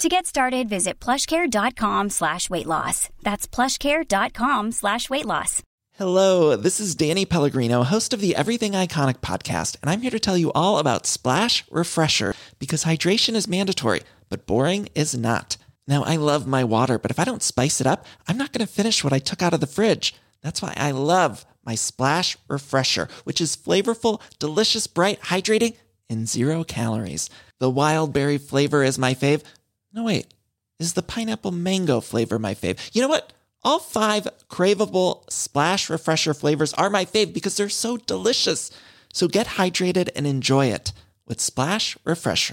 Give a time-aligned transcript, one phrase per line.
[0.00, 3.10] To get started, visit plushcare.com slash weight loss.
[3.20, 5.62] That's plushcare.com slash weight loss.
[5.92, 10.18] Hello, this is Danny Pellegrino, host of the Everything Iconic podcast, and I'm here to
[10.18, 15.58] tell you all about Splash Refresher because hydration is mandatory, but boring is not.
[15.86, 18.66] Now, I love my water, but if I don't spice it up, I'm not going
[18.66, 20.14] to finish what I took out of the fridge.
[20.40, 25.76] That's why I love my Splash Refresher, which is flavorful, delicious, bright, hydrating,
[26.08, 27.28] and zero calories.
[27.58, 29.42] The wild berry flavor is my fave.
[29.92, 30.26] No, wait,
[30.78, 32.78] is the pineapple mango flavor my fave?
[32.94, 33.32] You know what?
[33.64, 38.70] All five craveable Splash Refresher flavors are my fave because they're so delicious.
[39.12, 40.92] So get hydrated and enjoy it
[41.26, 42.52] with Splash Refresher.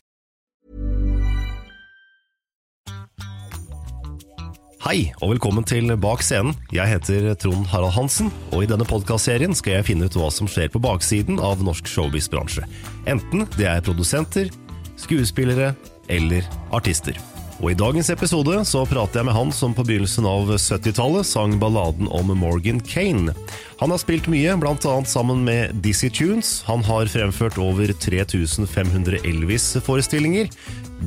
[4.82, 6.56] Hei, og velkommen til Bak scenen.
[6.74, 10.50] Jeg heter Trond Harald Hansen, og i denne podkastserien skal jeg finne ut hva som
[10.50, 12.66] skjer på baksiden av norsk showbiz-bransje.
[13.06, 14.50] Enten det er produsenter,
[14.98, 15.76] skuespillere
[16.08, 17.18] eller artister.
[17.58, 21.56] Og I dagens episode så prater jeg med han som på begynnelsen av 70-tallet sang
[21.58, 23.34] balladen om Morgan Kane.
[23.82, 24.94] Han har spilt mye, bl.a.
[25.10, 26.60] sammen med Dizzie Tunes.
[26.70, 30.54] Han har fremført over 3500 Elvis-forestillinger.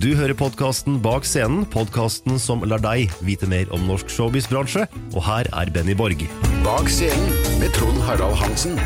[0.03, 4.89] Du hører podkasten Bak scenen, podkasten som lar deg vite mer om norsk showbiz-bransje.
[5.15, 6.27] Og her er Benny Borg.
[6.66, 8.78] Bak scenen med Trond Harald Hansen.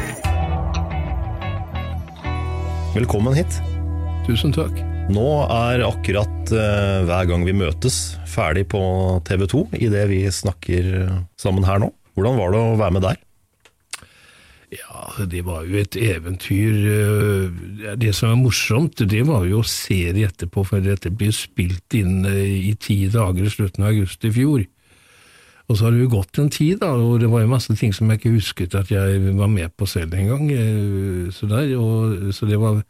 [2.95, 3.63] Velkommen hit.
[4.29, 4.85] Tusen takk.
[5.13, 8.81] Nå er akkurat uh, hver gang vi møtes ferdig på
[9.29, 11.91] TV 2 idet vi snakker eh, sammen her nå.
[12.17, 13.21] Hvordan var det å være med der?
[14.75, 16.79] Ja, det var jo et eventyr.
[16.91, 21.31] eh, Det som er morsomt, det var jo å se det etterpå, for dette ble
[21.37, 24.65] spilt inn i ti dager i slutten av august i fjor.
[25.65, 27.95] Og så har det jo gått en tid, da, og det var jo masse ting
[27.97, 30.51] som jeg ikke husket at jeg var med på selv engang.
[30.53, 31.49] eh, Så,
[32.37, 32.83] så det var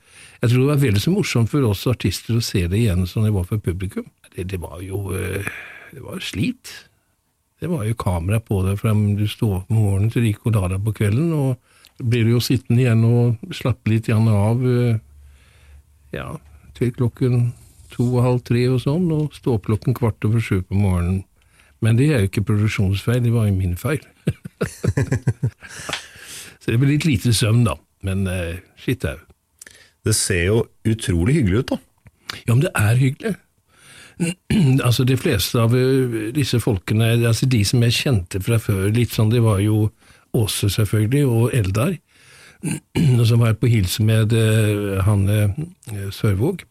[0.42, 3.22] Jeg tror det var veldig så morsomt for oss artister å se det igjen som
[3.22, 4.08] det var for publikum.
[4.34, 5.46] Det, det var jo eh,
[5.94, 6.88] Det var slit.
[7.60, 10.46] Det var jo kamera på deg fra du sto opp om morgenen til du gikk
[10.50, 14.26] og la deg på kvelden, og blir du jo sittende igjen og slappe litt igjen
[14.28, 14.98] av eh,
[16.12, 16.34] ja,
[16.74, 17.52] til klokken
[17.94, 21.22] to og halv tre og sånn, og stå opp klokken kvart over sju på morgenen.
[21.84, 24.00] Men det er jo ikke produksjonsfeil, det var jo min feil.
[26.60, 27.76] så det blir litt lite søvn, da.
[28.04, 29.18] Men uh, shit au.
[30.04, 31.80] Det ser jo utrolig hyggelig ut, da.
[32.44, 33.34] Ja, men det er hyggelig.
[34.86, 39.14] altså De fleste av eh, disse folkene, altså de som jeg kjente fra før, litt
[39.14, 39.88] sånn, det var jo
[40.34, 41.92] Åse selvfølgelig, og Eldar.
[43.20, 45.36] Og så var jeg på hilse med eh, Hanne
[45.92, 46.64] eh, Sørvåg.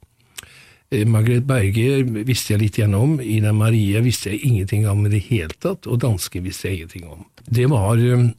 [0.93, 3.17] Eh, Margaret Berge visste jeg litt gjennom.
[3.21, 7.09] Ina Marie visste jeg ingenting om i det hele tatt, og danske visste jeg ingenting
[7.09, 7.25] om.
[7.45, 8.29] Det var, eh,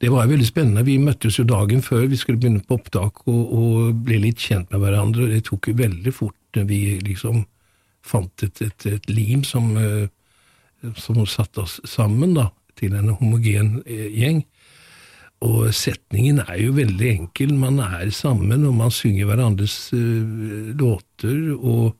[0.00, 0.84] det var veldig spennende.
[0.84, 4.70] Vi møttes jo dagen før vi skulle begynne på opptak, og, og ble litt kjent
[4.70, 5.30] med hverandre.
[5.32, 7.46] Det tok jo veldig fort når vi liksom
[8.06, 10.08] fant et, et, et lim som, eh,
[10.96, 14.44] som satte oss sammen da, til en homogen eh, gjeng.
[15.44, 17.52] Og setningen er jo veldig enkel.
[17.60, 21.52] Man er sammen, og man synger hverandres uh, låter.
[21.56, 21.92] Og,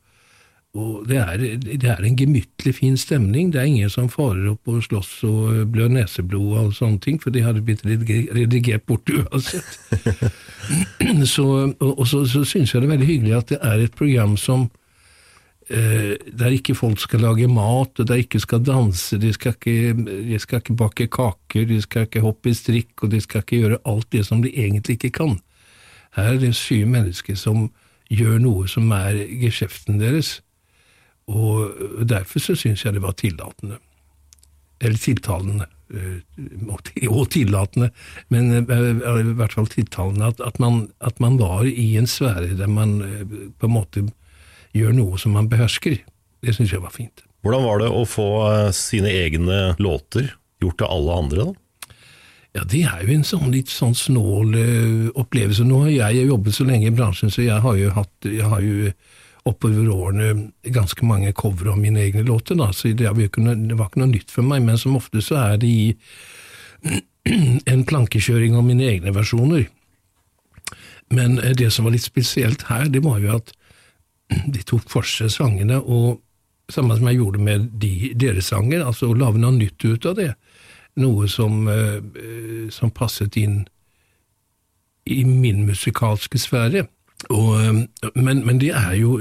[0.77, 3.53] og det, er, det er en gemyttlig fin stemning.
[3.53, 7.35] Det er ingen som farer opp og slåss og blør neseblod og sånne ting, for
[7.35, 9.79] de hadde blitt redigert, bort uansett.
[11.35, 11.47] så,
[11.77, 14.41] og, og så, så syns jeg det er veldig hyggelig at det er et program
[14.41, 14.86] som eh,
[15.69, 19.95] der ikke folk skal lage mat, og der ikke skal danse, de skal ikke,
[20.29, 23.59] de skal ikke bake kaker, de skal ikke hoppe i strikk, og de skal ikke
[23.65, 25.39] gjøre alt det som de egentlig ikke kan.
[26.15, 27.73] Her er det syke mennesker som
[28.15, 30.37] gjør noe som er geskjeften deres,
[31.27, 31.75] og
[32.07, 33.81] derfor så syns jeg det var tillatende.
[34.81, 35.67] Eller tiltalende.
[35.91, 37.91] eh, Og tillatende,
[38.29, 42.57] men eh, i hvert fall tiltalende at, at, man, at man var i en sfære
[42.59, 43.27] der man eh,
[43.59, 44.07] på en måte
[44.77, 46.01] gjør noe som man behersker.
[46.45, 47.25] Det syns jeg var fint.
[47.47, 50.33] Hvordan var det å få eh, sine egne låter
[50.63, 51.93] gjort til alle andre, da?
[52.57, 55.67] Ja, det er jo en sånn litt sånn snål eh, opplevelse.
[55.69, 58.49] Nå har jeg, jeg jobbet så lenge i bransjen, så jeg har jo hatt jeg
[58.49, 58.91] har jo
[59.47, 60.31] oppover årene
[60.75, 63.93] ganske mange cover av mine egne låter, da, så det, var ikke noe, det var
[63.93, 65.85] ikke noe nytt for meg, men som ofte så er det i
[67.73, 69.69] en plankekjøring av mine egne versjoner.
[71.15, 73.55] Men eh, det som var litt spesielt her, det var jo at
[74.29, 76.23] de tok for seg sangene, og
[76.73, 80.19] samme som jeg gjorde med de, deres sanger, altså å lage noe nytt ut av
[80.19, 80.33] det.
[80.99, 83.67] Noe som, eh, som passet inn
[85.07, 86.87] i min musikalske sfære.
[87.33, 89.17] Og, eh, men, men, det er jo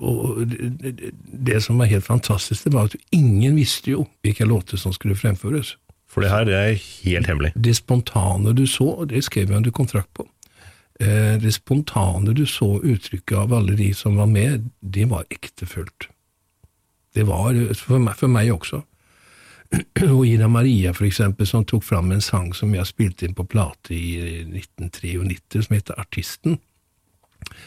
[0.00, 4.94] og det, som var helt fantastisk, det var at ingen visste jo hvilke låter som
[4.94, 5.76] skulle fremføres.
[6.08, 7.52] For det her det er helt hemmelig?
[7.54, 10.24] Det spontane du så, det skrev jeg under kontrakt på.
[11.00, 16.08] Eh, det spontane du så uttrykket av alle de som var med, det var ektefølt.
[17.14, 18.82] Det var for meg, for meg også.
[20.16, 23.44] Og Ida Maria, for eksempel, som tok fram en sang som jeg spilte inn på
[23.44, 26.58] plate i 1993, som heter Artisten.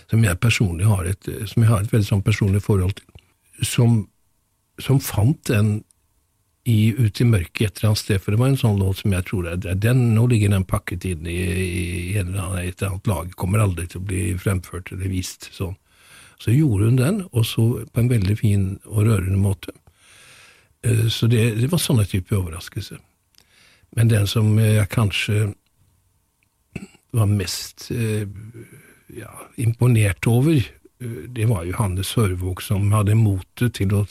[0.10, 3.06] Som jeg personlig har et, som jeg har et veldig sånn personlig forhold til.
[3.62, 4.00] Som,
[4.82, 5.84] som fant den
[6.70, 9.14] i, ut i mørket et eller annet sted, for det var en sånn låt som
[9.16, 12.80] jeg tror er, den, Nå ligger den pakket inn i, i en eller annen, et
[12.80, 15.76] eller annet lag, kommer aldri til å bli fremført eller vist sånn.
[16.40, 19.74] Så gjorde hun den, og så på en veldig fin og rørende måte.
[20.86, 23.00] Eh, så det, det var sånne type overraskelse.
[23.98, 25.50] Men den som jeg kanskje
[27.12, 28.28] var mest eh,
[29.18, 30.62] ja, imponert over,
[31.02, 34.06] eh, det var Johannes Sørvåg, som hadde motet til å,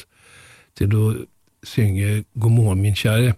[0.79, 1.05] til å
[1.67, 3.35] synge God morgen, min kjære,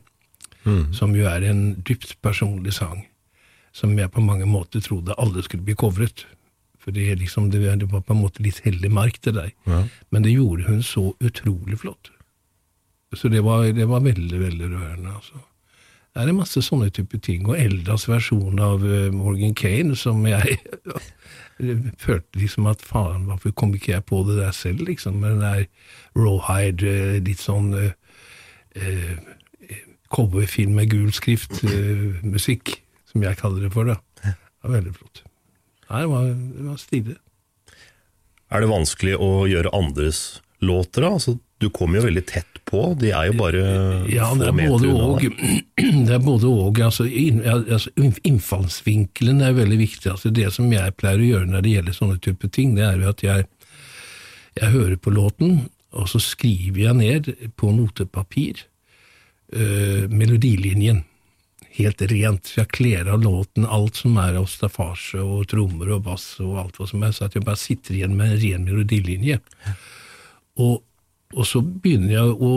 [0.64, 0.92] mm.
[0.96, 3.04] som jo er en dypt personlig sang,
[3.72, 6.26] som jeg på mange måter trodde alle skulle bli covret.
[6.80, 7.60] For det, liksom, det,
[7.92, 9.52] var på en måte litt hellig mark, til deg.
[9.68, 9.84] Ja.
[10.10, 12.10] Men det gjorde hun så utrolig flott.
[13.16, 15.12] Så det var, det var veldig, veldig rørende.
[15.12, 15.42] altså.
[16.14, 17.44] Det er masse sånne type ting.
[17.46, 20.56] Og Eldas versjon av uh, Morgan Kane, som jeg
[22.04, 25.20] følte liksom at faen, hvorfor kom ikke jeg på det der selv, liksom?
[25.22, 25.66] Med den der
[26.18, 27.92] rawhide, uh, litt sånn uh,
[28.74, 29.16] eh,
[30.10, 32.80] cowboyfilm med gul skrift, eh, musikk,
[33.10, 33.84] som jeg kaller det for.
[33.84, 34.00] da.
[34.22, 35.22] Det var veldig flott.
[35.90, 37.16] Nei, det var, det var stilig.
[38.50, 41.14] Er det vanskelig å gjøre andres låter, da?
[41.16, 43.62] Altså, du kommer jo veldig tett på, de er jo bare
[44.10, 45.18] ja, få meter unna.
[46.06, 46.78] Det er både og.
[46.84, 47.90] Altså, inn, altså,
[48.26, 50.10] innfallsvinkelen er veldig viktig.
[50.12, 53.00] Altså, det som jeg pleier å gjøre når det gjelder sånne type ting, det er
[53.00, 53.46] jo at jeg,
[54.60, 58.64] jeg hører på låten, og så skriver jeg ned på notepapir
[59.54, 61.04] uh, melodilinjen.
[61.70, 62.52] Helt rent.
[62.56, 66.78] Jeg kler av låten alt som er av staffasje og trommer og bass og alt
[66.80, 69.38] hva som er, så at jeg bare sitter igjen med en ren melodilinje.
[70.60, 70.80] Og,
[71.30, 72.52] og så begynner jeg å,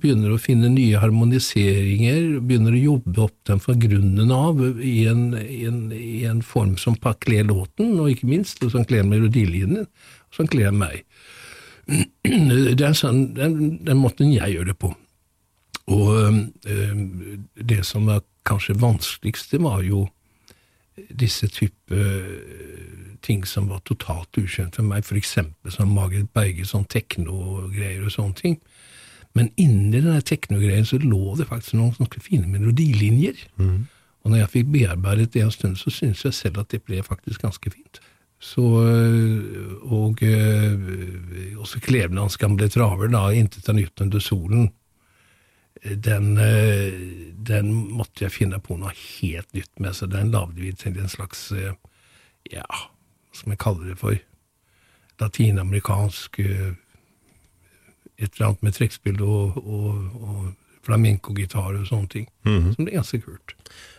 [0.00, 5.28] begynner å, finne nye harmoniseringer, begynner å jobbe opp den fra grunnen av i en,
[5.36, 9.84] i en, i en form som kler låten, og ikke minst, og som kler melodilinjen,
[9.84, 11.04] og som kler meg.
[11.88, 14.92] Er sånn, den, den måten jeg gjør det på.
[15.88, 16.10] Og
[16.68, 16.98] øh,
[17.56, 20.06] det som var kanskje vanskeligst, det var jo
[21.08, 25.38] disse type øh, ting som var totalt ukjent for meg, f.eks.
[25.74, 28.58] som Margaret Berge, sånn teknogreier og sånne ting.
[29.36, 33.40] Men inni den teknogreien så lå det faktisk noen ganske fine melodilinjer.
[33.60, 33.86] Mm.
[34.24, 37.02] Og når jeg fikk bearbeidet det en stund, så syntes jeg selv at det ble
[37.06, 38.00] faktisk ganske fint.
[38.38, 44.70] Så, eh, og eh, også Klevelands gamle traver, da, 'Intet er nytt under solen',
[45.82, 50.72] den, eh, den, måtte jeg finne på noe helt nytt med, så den lagde vi
[50.72, 51.52] til en slags
[52.50, 52.66] ja,
[53.32, 54.18] som jeg kaller det for,
[55.20, 56.38] latinamerikansk
[58.18, 62.74] Et eller annet med trekkspill og, og, og flamenco-gitar og sånne ting, mm -hmm.
[62.74, 63.54] som det eneste kult.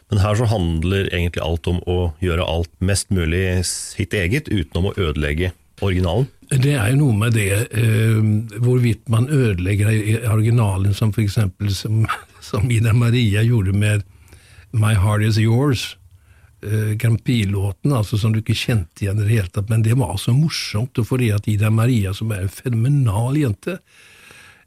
[0.10, 4.90] Men her så handler egentlig alt om å gjøre alt mest mulig sitt eget, utenom
[4.90, 5.52] å ødelegge
[5.86, 6.28] originalen?
[6.50, 8.18] Det er jo noe med det, eh,
[8.58, 11.38] hvorvidt man ødelegger originalen, som f.eks.
[11.78, 12.08] Som,
[12.50, 14.06] som Ida Maria gjorde med
[14.74, 15.92] My Heart Is Yours.
[16.62, 19.96] Eh, Grand Prix-låten, altså, som du ikke kjente igjen i det hele tatt, men det
[20.00, 20.98] var så morsomt.
[20.98, 23.78] Og fordi at Ida Maria, som er en fenomenal jente,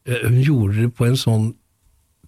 [0.07, 1.51] eh, hun gjorde det på en sånn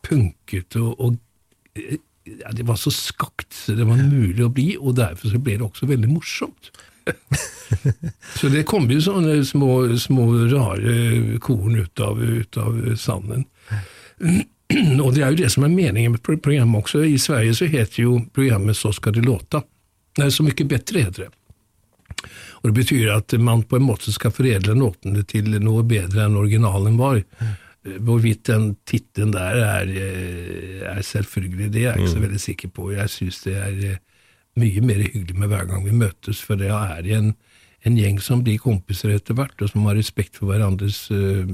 [0.04, 4.74] punkete og, og eh, ja, det var så skakt så det var mulig å bli,
[4.80, 6.72] og derfor så ble det også veldig morsomt.
[8.38, 13.44] så det kom jo sånne små, små rare korn ut av, ut av sanden.
[15.04, 17.04] og det er jo det som er meningen med programmet også.
[17.04, 19.62] I Sverige så heter jo programmet Så skal det låta.
[20.18, 21.32] Nei, Så mye bedre heter det.
[22.62, 26.38] Og Det betyr at man på en måte skal foredle låtene til noe bedre enn
[26.40, 27.20] originalen var.
[27.84, 32.68] Hvorvidt den tittelen der er, eh, er selvfølgelig, det er jeg ikke så veldig sikker
[32.72, 32.90] på.
[32.94, 33.98] Jeg syns det er eh,
[34.56, 37.34] mye mer hyggelig med hver gang vi møtes, for det er en,
[37.84, 41.44] en gjeng som blir kompiser etter hvert, og som har respekt for hverandres uh,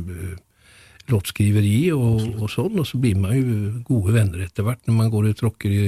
[1.11, 5.11] låtskriveri og, og, sånn, og så blir man jo gode venner etter hvert når man
[5.11, 5.87] går og tråkker i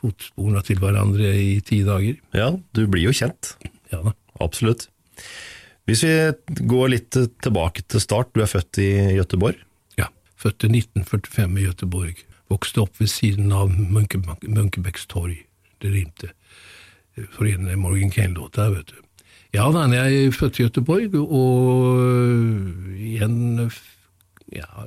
[0.00, 2.18] fotsporene til hverandre i ti dager.
[2.36, 3.54] Ja, du blir jo kjent.
[3.92, 4.14] Ja da.
[4.40, 4.88] Absolutt.
[5.88, 9.60] Hvis vi går litt tilbake til start, du er født i Gøteborg.
[9.98, 10.10] Ja.
[10.38, 12.24] Født i 1945 i Gøteborg.
[12.50, 15.38] Vokste opp ved siden av Munke, Munkebecks torg.
[15.80, 16.32] Det rimte.
[17.34, 18.98] For en Morgan Kane-låt vet du.
[19.56, 22.04] Ja da, jeg er født i Gøteborg, og
[22.94, 23.64] igjen
[24.54, 24.86] ja,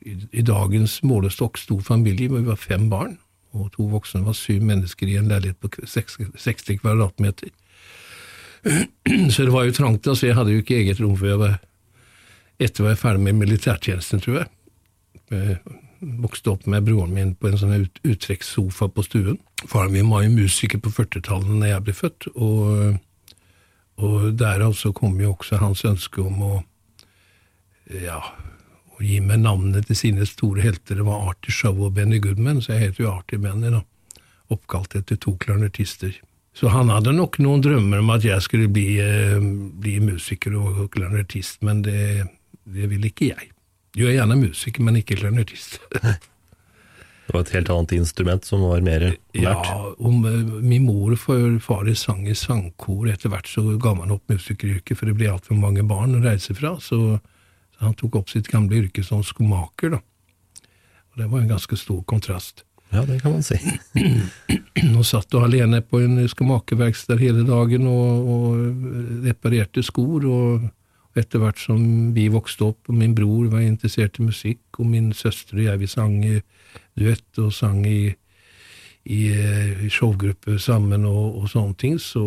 [0.00, 3.18] i, i dagens målestokk stor familie, vi var fem barn,
[3.52, 7.52] og to voksne var syv mennesker i en leilighet på 60 kvadratmeter.
[9.32, 10.26] Så det var jo trangt, altså.
[10.26, 11.58] Jeg hadde jo ikke eget rom før jeg var
[12.58, 14.48] etter var jeg ferdig med militærtjenesten, tror jeg.
[15.30, 15.58] jeg.
[16.22, 19.38] Vokste opp med broren min på en sånn ut, uttrekkssofa på stuen.
[19.66, 22.98] Faren min var jo musiker på 40-tallet da jeg ble født, og,
[24.02, 26.52] og derav så kom jo også hans ønske om å
[28.02, 28.18] ja,
[28.98, 30.98] å gi meg navnet til sine store helter.
[30.98, 33.84] Det var Artie Show og Benny Goodman, så jeg heter jo Artie Benny, da.
[34.54, 36.18] Oppkalt etter to klarnettister.
[36.56, 39.38] Så han hadde nok noen drømmer om at jeg skulle bli, eh,
[39.78, 42.26] bli musiker og klarnettist, men det,
[42.66, 43.52] det ville ikke jeg.
[43.96, 45.78] Jo, jeg er gjerne musiker, men ikke klarnettist.
[47.28, 49.32] det var et helt annet instrument som var mer nært?
[49.38, 50.20] Ja, om,
[50.62, 53.08] min mor og far sang i sangkor.
[53.10, 56.54] Etter hvert så ga man opp musikeryrket, for det ble altfor mange barn å reise
[56.58, 56.76] fra.
[56.82, 57.18] Så,
[57.74, 60.02] så, han tok opp sitt gamle yrke som skomaker, da.
[61.14, 62.64] Og det var en ganske stor kontrast.
[62.90, 63.58] Ja, det kan man si.
[64.94, 70.24] Nå satt du alene på en skomakerverksted hele dagen og, og reparerte skor.
[70.24, 70.68] og
[71.18, 71.82] etter hvert som
[72.14, 75.80] vi vokste opp, og min bror var interessert i musikk, og min søster og jeg
[75.82, 76.36] vi sang i
[76.98, 78.12] duett og sang i,
[79.04, 79.20] i,
[79.86, 82.24] i showgruppe sammen og, og, sånne ting, så,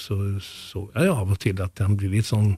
[0.00, 2.54] så, så jeg av og til at han ble litt sånn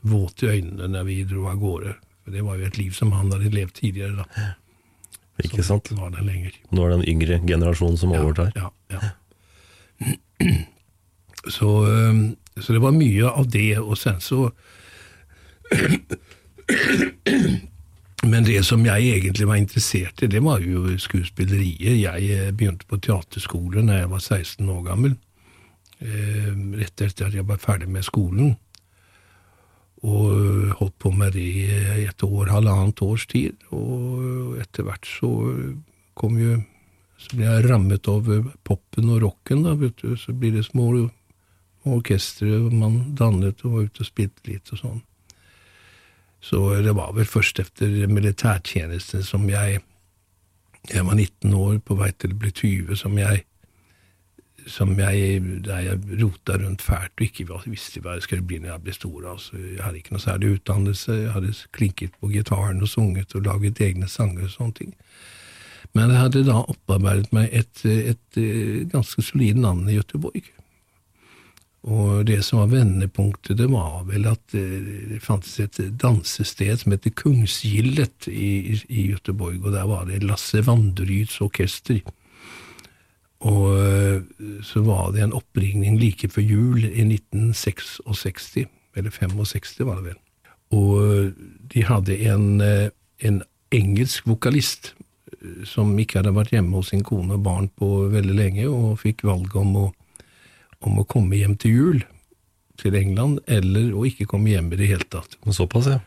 [0.00, 1.94] våt i øynene når vi dro av gårde.
[2.24, 4.24] For det var jo et liv som han hadde levd tidligere.
[4.24, 4.50] da.
[5.44, 5.88] Ikke sant?
[5.88, 6.52] Som var der lenger.
[6.70, 8.48] Nå er det den yngre generasjonen som overtar.
[8.56, 9.00] Ja, ja.
[11.48, 11.70] Så,
[12.60, 13.78] så, det var mye av det.
[13.80, 14.50] Og sen så
[18.22, 21.96] Men det som jeg egentlig var interessert i, det var jo skuespilleriet.
[22.02, 25.16] Jeg eh, begynte på teaterskole da jeg var 16 år gammel.
[26.00, 28.58] Eh, rett etter at jeg var ferdig med skolen
[30.00, 31.46] og øh, holdt på med det
[32.00, 33.56] i et år, halvannet års tid.
[33.76, 35.30] Og etter hvert så
[36.14, 36.60] kom jo
[37.20, 38.28] Så ble jeg rammet av
[38.64, 40.14] popen og rocken, da, vet du.
[40.16, 40.86] Så blir det små
[41.84, 45.02] orkestre man dannet og var ute og spilte litt og sånn.
[46.40, 49.82] Så det var vel først etter militærtjenesten som jeg
[50.88, 53.42] Jeg var 19 år, på vei til å bli 20, som jeg
[54.66, 58.74] som jeg, der jeg rota rundt fælt og ikke visste hva jeg skulle bli når
[58.74, 59.26] jeg ble stor.
[59.32, 63.46] Altså, jeg hadde ikke noe særlig utdannelse, jeg hadde klinket på gitaren og sunget og
[63.48, 64.94] laget egne sanger og sånne ting.
[65.96, 70.52] Men jeg hadde da opparbeidet meg et, et, et ganske solid navn i Göteborg.
[71.88, 74.80] Og det som var vendepunktet, det var vel at eh,
[75.14, 80.60] det fantes et dansested som heter Kungsgillet i, i Göteborg, og der var det Lasse
[80.66, 82.02] Vanderyds orkester.
[83.48, 84.22] Og eh,
[84.66, 88.50] så var det en oppringning like før jul i 1966,
[88.96, 90.18] eller 65 var det vel.
[90.76, 91.30] Og eh,
[91.72, 92.90] de hadde en, eh,
[93.24, 93.40] en
[93.72, 94.94] engelsk vokalist
[95.64, 99.24] som ikke hadde vært hjemme hos sin kone og barn på veldig lenge, og fikk
[99.24, 99.86] valget om å,
[100.84, 102.02] om å komme hjem til jul
[102.80, 105.38] til England, eller å ikke komme hjem i det hele tatt.
[105.48, 106.00] Såpass, ja.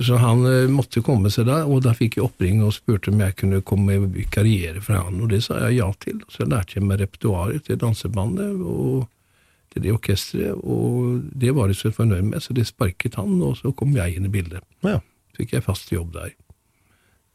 [0.00, 3.22] Så han uh, måtte komme seg da, og da fikk jeg oppring og spurte om
[3.22, 6.22] jeg kunne komme og vikariere for han, og det sa jeg ja til.
[6.30, 9.06] Så jeg lærte meg repertoaret til dansebandet og
[9.74, 13.58] til det orkesteret, og det var de så fornøyd med, så det sparket han, og
[13.60, 14.64] så kom jeg inn i bildet.
[14.86, 15.00] Ja.
[15.38, 16.32] Fikk jeg fast jobb der.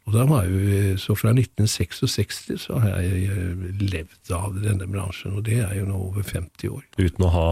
[0.03, 5.37] Og da var jo, Så fra 1966 så har jeg eh, levd av denne bransjen,
[5.37, 6.83] og det er jo nå over 50 år.
[6.99, 7.45] Uten å ha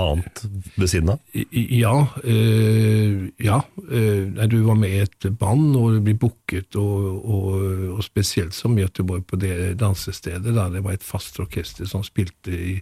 [0.00, 0.42] annet
[0.76, 1.20] ved siden av?
[1.52, 1.92] Ja.
[2.24, 3.60] Øh, ja.
[3.90, 7.52] Øh, du var med i et band, og du blir booket, og, og,
[7.98, 12.56] og, spesielt som Göteborg på det dansestedet, da det var et fast orkester som spilte
[12.56, 12.80] i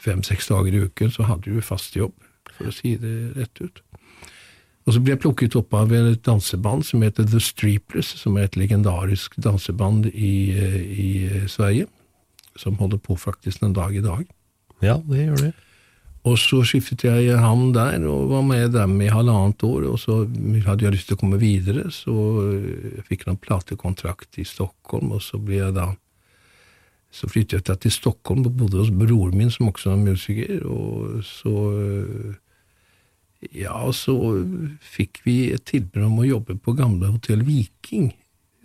[0.00, 2.16] fem-seks dager i uken, så hadde du fast jobb,
[2.56, 3.84] for å si det rett ut.
[4.88, 8.48] Og så ble jeg plukket opp av et danseband som heter The Streeplers, som er
[8.48, 10.34] et legendarisk danseband i,
[10.90, 11.10] i
[11.52, 11.86] Sverige,
[12.58, 14.24] som holder på faktisk den dag i dag.
[14.80, 15.52] Ja, det gjør det.
[16.28, 19.86] Og så skiftet jeg ham der, og var med dem i halvannet år.
[19.88, 20.18] Og så
[20.66, 22.14] hadde jeg lyst til å komme videre, så
[22.50, 25.92] jeg fikk jeg en platekontrakt i Stockholm, og så ble jeg da
[27.10, 30.60] så flyttet jeg til Stockholm og bodde hos broren min, som også var musiker.
[30.68, 31.54] Og så
[33.48, 34.14] Ja, og så
[34.84, 38.10] fikk vi et tilbud om å jobbe på gamle Hotell Viking,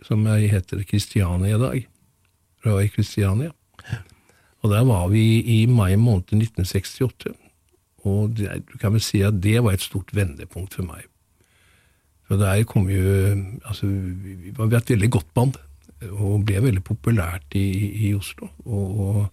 [0.03, 1.85] som jeg heter Kristiania i dag.
[2.65, 3.53] I Kristiania.
[4.65, 7.35] Og der var vi i mai måned 1968.
[8.09, 11.05] Og det, du kan vel si at det var et stort vendepunkt for meg.
[12.25, 13.03] For der kom jo
[13.65, 15.59] Altså, vi var et veldig godt band
[16.11, 17.65] og ble veldig populært i,
[18.09, 18.49] i Oslo.
[18.65, 19.25] Og, og,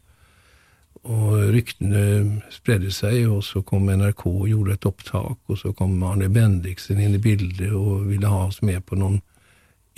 [1.03, 5.97] og, ryktene spredde seg, og så kom NRK og gjorde et opptak, og så kom
[6.07, 9.19] Arne Bendiksen inn i bildet og ville ha oss med på noen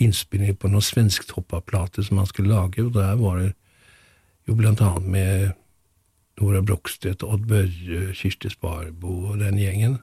[0.00, 3.52] innspillinger på noen svensktoppa-plater som han skulle lage, og der var det
[4.48, 5.52] jo blant annet med
[6.40, 10.00] Nora Brokstedt, Odd Børre, Kirsti Sparbo og den gjengen.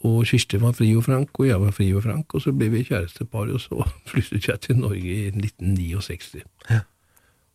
[0.00, 2.70] Og Kirsti var fri og frank, og jeg var fri og frank, og så ble
[2.72, 6.42] vi kjærestepar, og så flyttet jeg til Norge i 1969.
[6.70, 6.80] Ja.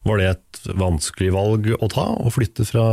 [0.06, 2.86] Var det et vanskelig valg å ta, å flytte fra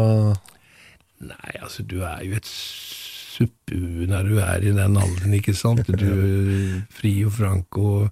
[1.23, 5.87] Nei, altså, du er jo et suppue når du er i den alderen, ikke sant?
[5.87, 8.09] Du er fri og frank og,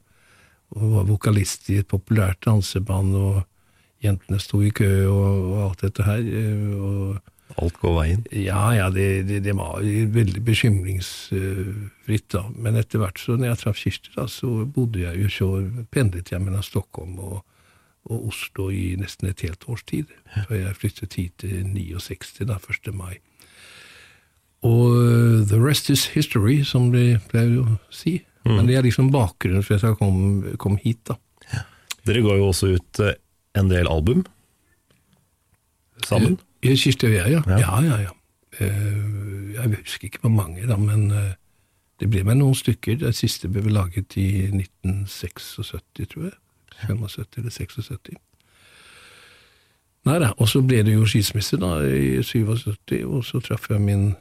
[0.77, 3.41] og var vokalist i et populært danseband, og
[4.05, 6.23] jentene sto i kø og, og alt dette her.
[6.79, 8.25] og Alt går veien?
[8.31, 12.45] Ja, ja, det, det, det var veldig bekymringsfritt, da.
[12.55, 15.49] Men etter hvert, så når jeg traff Kirsti, da, så bodde jeg jo så
[15.91, 17.41] pendlet jeg mellom Stockholm og,
[18.09, 20.11] og, Oslo i nesten et helt års tid.
[20.35, 22.95] Så jeg flyttet hit til 69, da, 1.
[22.95, 23.19] mai.
[24.67, 28.21] Og uh, the rest is history, som de pleier å si.
[28.45, 28.55] Mm.
[28.57, 31.17] Men det er liksom bakgrunnen for at jeg kom, kom hit, da.
[31.53, 31.65] Ja.
[32.09, 33.15] Dere ga jo også ut uh,
[33.57, 34.25] en del album
[36.07, 36.39] sammen?
[36.65, 37.41] I Kirsti og jeg, ja.
[37.49, 37.99] Ja, ja, ja.
[38.01, 38.69] ja.
[39.57, 41.11] jeg husker ikke hvor mange, da, men
[42.01, 42.97] det ble med noen stykker.
[43.03, 45.51] Det siste ble laget i 1976,
[46.09, 46.37] tror jeg.
[46.87, 48.19] 75 eller 76.
[50.09, 53.83] Nei da, og så ble det jo skilsmisse da, i 77, og så traff jeg
[53.85, 54.15] min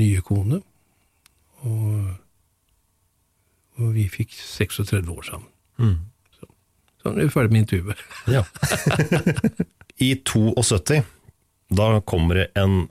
[0.00, 0.62] nye kone.
[1.66, 2.14] Og,
[3.76, 5.50] og vi fikk 36 år sammen.
[5.76, 5.98] Mm.
[6.38, 6.48] Så,
[7.02, 8.06] så er vi ferdig med intervjuet.
[8.36, 8.44] Ja.
[10.00, 11.02] I 72
[11.68, 12.88] da kommer det en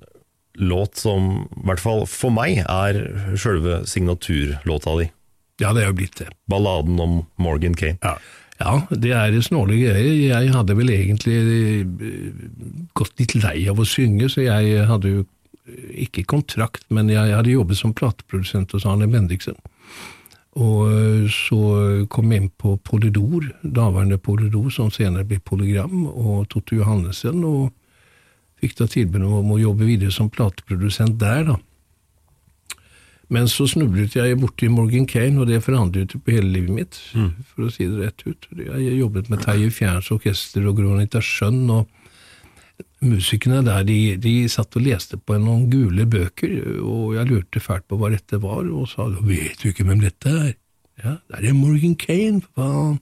[0.54, 5.10] låt som, i hvert fall for meg, er sjølve signaturlåta di.
[5.64, 6.30] Ja, det er jo blitt det.
[6.52, 8.00] Balladen om Morgan Kane.
[8.04, 8.18] Ja.
[8.62, 10.40] Ja det er snorlige greier.
[10.40, 12.34] Jeg hadde vel egentlig eh,
[12.98, 15.24] gått litt lei av å synge, så jeg hadde jo
[16.06, 19.58] ikke kontrakt, men jeg hadde jobbet som plateprodusent hos Arne Bendiksen.
[20.56, 21.62] Og eh, så
[22.12, 27.44] kom jeg inn på Polydor, daværende Polydor, som senere ble Polygram, og Totte Johannessen.
[27.44, 27.74] og
[28.62, 31.58] fikk da tilbud om å jobbe videre som plateprodusent der, da.
[33.34, 37.32] Men så snublet jeg borti Morgan Kane, og det forandret på hele livet mitt, mm.
[37.50, 38.50] for å si det rett ut.
[38.60, 41.90] Jeg jobbet med Terje Fjerns orkester og Gronita Schjønn, og
[43.06, 47.88] musikerne der, de, de, satt og leste på noen gule bøker, og jeg lurte fælt
[47.90, 50.54] på hva dette var, og sa vet du ikke hvem dette er?
[51.02, 52.98] Ja, det er Morgan Kane, for faen.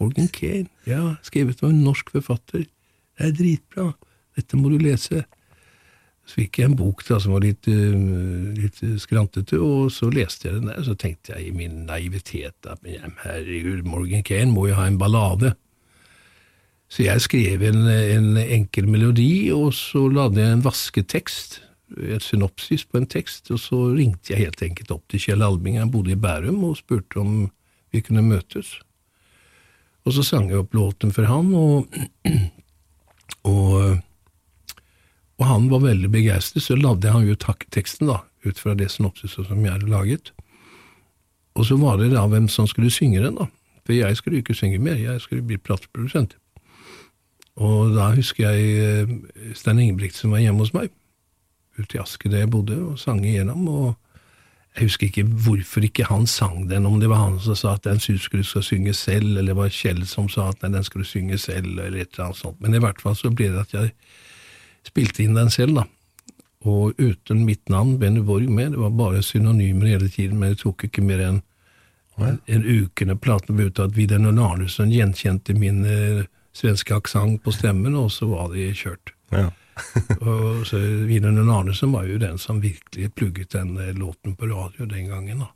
[0.00, 2.64] Morgan Kane, ja, skrevet av en norsk forfatter.
[2.64, 3.90] Det er dritbra.
[4.38, 5.26] Dette må du lese.
[6.30, 10.46] Så fikk jeg en bok da, som var litt, uh, litt skrantete, og så leste
[10.46, 14.68] jeg den der, og så tenkte jeg i min naivitet at herregud, Morgan Kane må
[14.68, 15.56] jo ha en ballade.
[16.90, 21.60] Så jeg skrev en, en enkel melodi, og så lagde jeg en vasketekst,
[21.98, 25.80] et synopsis på en tekst, og så ringte jeg helt enkelt opp til Kjell Albing,
[25.82, 27.34] han bodde i Bærum, og spurte om
[27.90, 28.76] vi kunne møtes.
[30.06, 31.90] Og så sang jeg opp låten for han, og,
[33.54, 33.98] og
[35.40, 37.36] og han var veldig begeistret, så lagde han jo
[37.72, 40.32] teksten, da, ut fra det synopsiset som jeg hadde laget.
[41.56, 43.48] Og så var det da hvem som skulle synge den, da.
[43.86, 46.36] For jeg skulle ikke synge mer, jeg skulle bli plateprodusent.
[47.60, 50.92] Og da husker jeg eh, Stein Ingebrigtsen var hjemme hos meg,
[51.80, 53.66] ute i Aske der jeg bodde, og sang igjennom.
[53.68, 53.96] og
[54.76, 57.84] jeg husker ikke hvorfor ikke han sang den, om det var han som sa at
[57.84, 61.08] den skulle skal synge selv, eller det var Kjell som sa at nei, den skulle
[61.08, 62.60] synge selv, eller et eller annet sånt.
[62.60, 63.90] Men i hvert fall så ble det at jeg
[64.86, 65.86] spilte inn den selv, da.
[66.68, 68.72] Og uten mitt navn, Benny Borg, med.
[68.72, 71.40] Det var bare synonymer hele tiden, men det tok ikke mer enn
[72.20, 73.96] en uke når platen ble uttatt.
[73.96, 79.14] Vidar Arnesen gjenkjente min eh, svenske aksent på stemmen, og så var det kjørt.
[79.32, 79.48] Ja.
[80.20, 84.84] og så Vidar Arnesen var jo den som virkelig plugget den eh, låten på radio
[84.84, 85.46] den gangen.
[85.46, 85.50] da.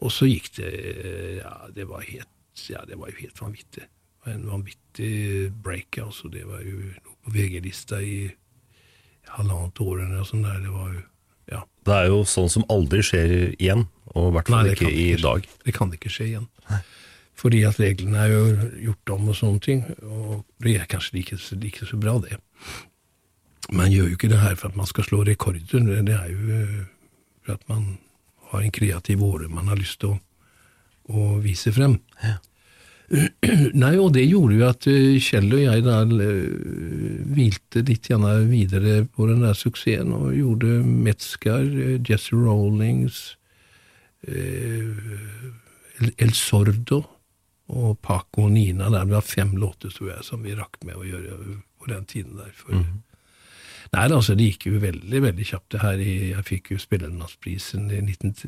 [0.00, 0.72] Og så gikk det
[1.42, 3.84] Ja, det var helt, ja, det var jo helt vanvittig.
[4.26, 5.98] En vanvittig break.
[5.98, 6.80] altså Det var jo
[7.24, 8.30] på VG-lista i
[9.36, 10.60] halvannet år eller noe sånt der.
[10.64, 11.02] Det var jo
[11.50, 11.64] ja.
[11.86, 15.22] Det er jo sånn som aldri skjer igjen, og i hvert fall ikke i skje.
[15.24, 15.48] dag.
[15.66, 16.46] Det kan ikke skje igjen.
[16.70, 16.82] Nei.
[17.40, 21.38] Fordi at reglene er jo gjort om og sånne ting, og det er kanskje like,
[21.56, 22.36] like så bra, det.
[23.72, 26.28] Man gjør jo ikke det her for at man skal slå rekorder, det det er
[26.34, 26.80] jo eh,
[27.44, 27.98] for at man
[28.50, 30.18] har en kreativ åre man har lyst til å,
[31.10, 31.98] å vise frem.
[33.82, 36.46] Nei, og det gjorde jo at eh, Kjell og jeg da eh,
[37.34, 38.06] hvilte litt
[38.46, 43.34] videre på den der suksessen, og gjorde Metzger, eh, Jesse Rollings,
[44.30, 44.94] El,
[46.36, 47.00] Sordo
[47.72, 48.90] og Paco og Nina.
[48.90, 49.08] Der.
[49.08, 51.38] Det var fem låter, tror jeg, som vi rakk med å gjøre
[51.80, 52.52] på den tiden der.
[52.54, 52.84] For,
[53.90, 55.72] Nei, altså, det gikk jo veldig veldig kjapt.
[55.72, 56.04] det her.
[56.04, 57.88] Jeg fikk jo Spellemannsprisen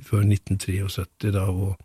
[0.04, 1.80] før 1973, da, og,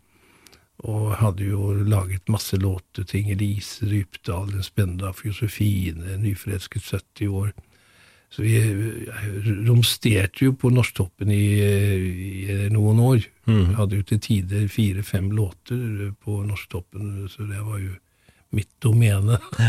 [0.86, 6.82] og hadde jo laget masse låter til Inger Lise Rypdal, Den spennende av Josefine, Nyforelsket
[6.82, 7.52] 70 år.
[8.30, 8.60] Så vi
[9.66, 13.24] romsterte jo på Norsktoppen i, i noen år.
[13.48, 17.96] Vi hadde jo til tider fire-fem låter på Norsktoppen, så det var jo
[18.50, 19.38] mitt domene.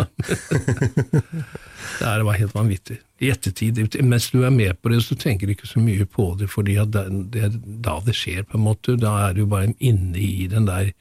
[2.00, 3.00] det her var helt vanvittig.
[3.20, 6.32] I ettertid, mens du er med på det, så tenker du ikke så mye på
[6.40, 8.96] det, fordi det, det er da det skjer, på en måte.
[9.00, 10.94] Da er du bare inne i den der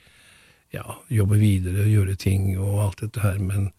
[0.75, 3.71] ja, jobbe videre, gjøre ting og alt dette her, men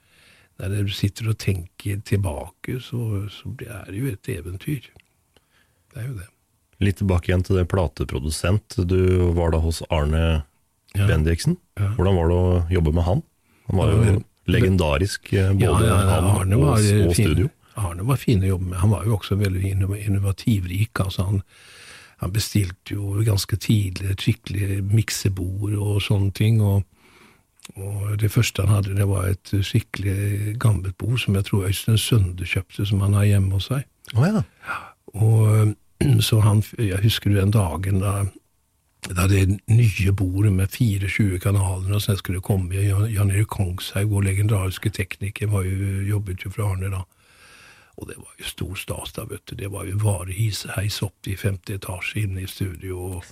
[0.60, 4.90] når du sitter og tenker tilbake, så, så er det jo et eventyr.
[5.94, 6.28] Det er jo det.
[6.84, 8.80] Litt tilbake igjen til det plateprodusent.
[8.88, 10.44] Du var da hos Arne
[10.98, 11.06] Ja.
[11.06, 11.54] Bendiksen.
[11.78, 11.92] Ja.
[11.94, 13.20] Hvordan var det å jobbe med han?
[13.70, 14.18] Han var jo
[14.50, 17.50] legendarisk, eh, både Ja, han og, var, og studio.
[17.80, 18.80] Arne var fin å jobbe med.
[18.82, 19.74] Han var jo også veldig
[20.06, 21.00] innovativrik.
[21.00, 21.42] Altså han,
[22.24, 26.60] han bestilte jo ganske tidlig et skikkelig miksebord og sånne ting.
[26.66, 26.84] Og,
[27.78, 32.02] og det første han hadde, det var et skikkelig gammelt bord som jeg tror Øystein
[32.02, 33.86] Sønde kjøpte, som han har hjemme hos seg.
[34.16, 34.44] Oh, ja.
[35.14, 35.76] Og
[36.28, 38.24] så han, jeg husker den dagen da,
[39.08, 44.12] da det nye bordet med 24 kanaler, og så skulle det komme Jan, Erik Kongshaug,
[44.12, 47.06] vår legendariske tekniker, var jo, jobbet jo fra Arne da.
[48.00, 49.56] Og det var jo stor stas da, vet du.
[49.60, 53.00] Det var jo vareheis heis opp i femte etasje inne i studio.
[53.10, 53.32] Og,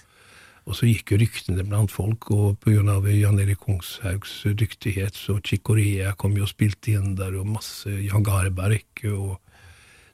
[0.67, 6.15] og så gikk jo ryktene blant folk, og av Jan Erik Kongshaugs dyktighet, så Chicorea
[6.15, 9.03] kom jo og spilte inn der, og masse Jan Garberg.
[9.12, 9.38] Og,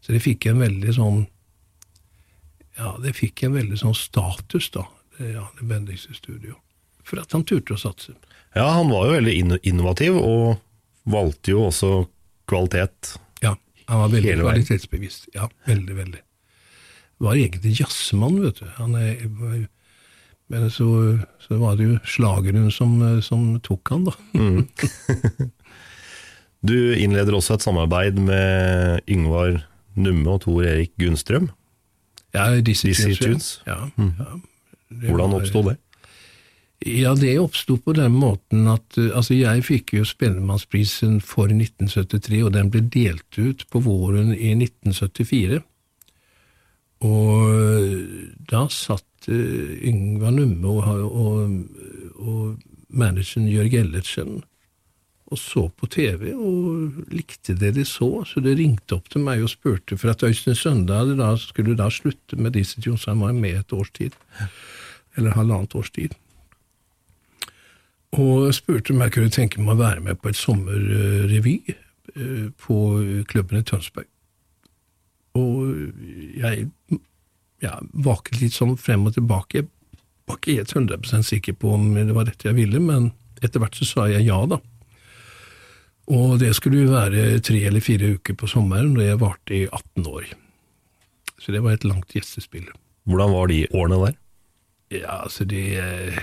[0.02, 1.24] så det fikk en veldig sånn
[2.74, 4.88] Ja, det fikk en veldig sånn status, da,
[5.24, 6.60] det, ja, det Bendikse studio.
[7.04, 8.16] For at han turte å satse.
[8.56, 10.60] ja, han var jo veldig innovativ, og
[11.10, 11.94] valgte jo også
[12.48, 13.16] kvalitet.
[13.44, 13.56] Ja,
[13.88, 15.32] han var veldig kvalitetsbevisst.
[15.36, 16.22] Ja, veldig, veldig.
[17.24, 18.70] Var egentlig jazzmann, vet du.
[18.78, 19.20] Han er,
[20.52, 20.88] men så,
[21.44, 24.16] så var det jo slageren som, som tok han, da.
[26.64, 29.66] Du innleder også et samarbeid med Yngvar
[30.00, 31.50] Numme og Tor Erik Gunnstrøm.
[32.34, 33.76] Ja, Dizzie Tunes, ja.
[33.84, 33.90] ja.
[34.00, 34.38] Ja, ja.
[35.02, 35.78] Hvordan oppsto det?
[36.84, 42.42] Ja, det oppsto på den måten at uh, altså jeg fikk jo Spellemannsprisen for 1973,
[42.44, 45.62] og den ble delt ut på våren i 1974.
[47.08, 48.02] Og uh,
[48.52, 51.54] da satt uh, Yngvar Numme og, og,
[52.20, 54.42] og manageren Jørg Ellertsen
[55.34, 59.42] og så på TV og likte det de så, så de ringte opp til meg
[59.44, 63.34] og spurte, for at Øystein Søndag da, skulle da slutte med Dizzie Jones, han var
[63.34, 64.16] med et års tid,
[65.18, 66.16] eller halvannet års tid
[68.14, 72.78] og spurte om jeg kunne tenke meg å være med på et sommerrevy eh, på
[73.30, 74.10] klubben i Tønsberg.
[75.40, 75.72] Og
[76.38, 76.68] jeg
[77.64, 79.64] ja, vaket litt sånn frem og tilbake.
[79.64, 83.64] Jeg var ikke helt 100% sikker på om det var dette jeg ville, men etter
[83.64, 84.60] hvert så sa jeg ja, da.
[86.14, 89.66] Og det skulle jo være tre eller fire uker på sommeren, og jeg varte i
[89.66, 90.28] 18 år.
[91.40, 92.68] Så det var et langt gjestespill.
[93.10, 94.20] Hvordan var de årene der?
[94.94, 96.18] Ja, altså eh,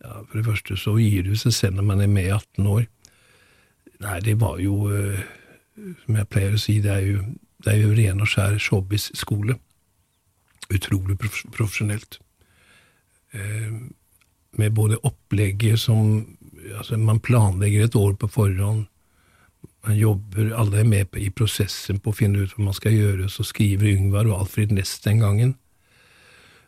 [0.00, 2.66] ja, For det første så gir det seg selv når man er med i 18
[2.66, 2.86] år.
[4.00, 5.20] Nei, det var jo eh,
[6.04, 7.24] Som jeg pleier å si, det er jo,
[7.64, 9.58] det er jo ren og skjær showbiz-skole.
[10.72, 12.18] Utrolig prof profesjonelt.
[13.36, 13.72] Eh,
[14.56, 16.24] med både opplegget som
[16.78, 18.86] altså Man planlegger et år på forhånd.
[19.86, 23.28] Man jobber, alle er med i prosessen på å finne ut hva man skal gjøre.
[23.30, 25.54] Så skriver Yngvar og Alfred Næss den gangen.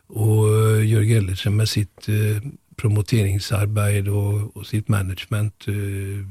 [0.09, 2.39] Og uh, Jørg Ellertsen med sitt uh,
[2.79, 6.23] promoteringsarbeid og, og sitt management uh,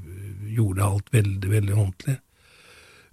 [0.48, 2.18] gjorde alt veldig, veldig ordentlig.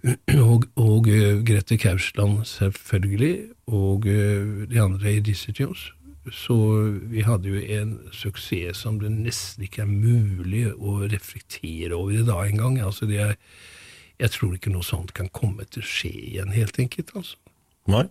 [0.38, 1.06] Og, og
[1.48, 5.88] Grete Kausland selvfølgelig, og de andre i disse Tunes.
[6.30, 6.54] Så
[7.10, 12.26] vi hadde jo en suksess som det nesten ikke er mulig å reflektere over i
[12.28, 12.78] dag engang.
[12.86, 17.12] Altså jeg tror ikke noe sånt kan komme til å skje igjen, helt enkelt.
[17.16, 17.36] altså.
[17.90, 18.06] Nei.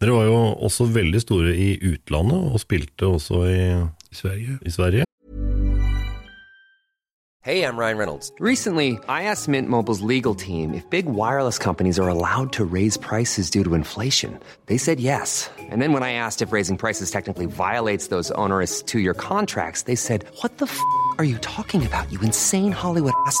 [0.00, 3.60] Dere var jo også veldig store i utlandet, og spilte også i,
[4.10, 4.58] I Sverige.
[4.62, 5.04] i Sverige.
[7.42, 8.32] Hey, I'm Ryan Reynolds.
[8.38, 12.98] Recently, I asked Mint Mobile's legal team if big wireless companies are allowed to raise
[12.98, 14.38] prices due to inflation.
[14.66, 15.50] They said yes.
[15.58, 19.82] And then when I asked if raising prices technically violates those onerous two year contracts,
[19.82, 20.78] they said, What the f
[21.18, 23.40] are you talking about, you insane Hollywood ass?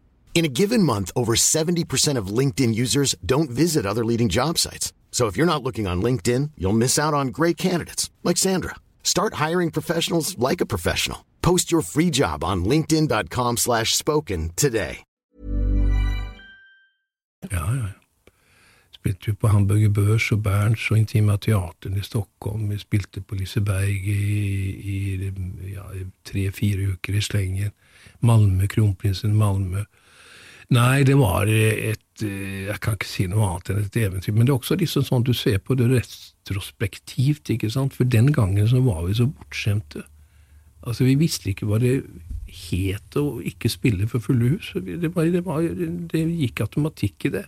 [0.33, 4.91] In a given month, over 70% of LinkedIn users don't visit other leading job sites.
[5.11, 8.75] So if you're not looking on LinkedIn, you'll miss out on great candidates like Sandra.
[9.03, 11.25] Start hiring professionals like a professional.
[11.43, 15.03] Post your free job on linkedin.com/spoken slash spoken today.
[17.49, 17.85] Ja, ja.
[18.91, 22.69] Spilte jo på Hamburger Börs og Berns og Intima Teatern i Stockholm.
[22.69, 24.21] Vi spilte på Liseberg i,
[24.93, 25.31] i
[25.73, 25.83] ja,
[26.25, 27.71] tre-fire uker i slengen.
[28.21, 29.83] Malmö, Kronprinsen Malmö.
[30.71, 34.35] Nei, det var et eh, Jeg kan ikke si noe annet enn et eventyr.
[34.35, 37.95] Men det er også liksom sånn du ser på det retrospektivt, ikke sant.
[37.97, 40.05] For den gangen så var vi så bortskjemte.
[40.81, 41.99] Altså, vi visste ikke hva det
[42.51, 44.71] het å ikke spille for fulle hus.
[44.75, 45.65] Det, var, det, var,
[46.11, 47.45] det gikk automatikk i det.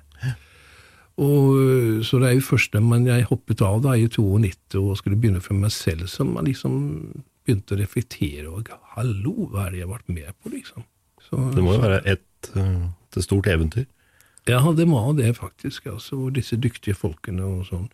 [1.22, 5.20] Og, så det er jo først da jeg hoppet av da i 92 og skulle
[5.20, 6.74] begynne for meg selv, som man liksom
[7.44, 10.86] begynte å reflektere over Hallo, hva er det jeg har vært med på, liksom?
[11.24, 13.86] Så, Det må jo være et, eh, et stort eventyr.
[14.48, 15.86] ja, det var det faktisk.
[15.86, 17.90] altså, og Disse dyktige folkene og sånn.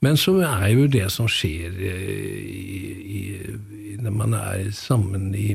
[0.00, 2.80] Men så er jo det som skjer eh, i,
[3.18, 5.54] i, når man er sammen i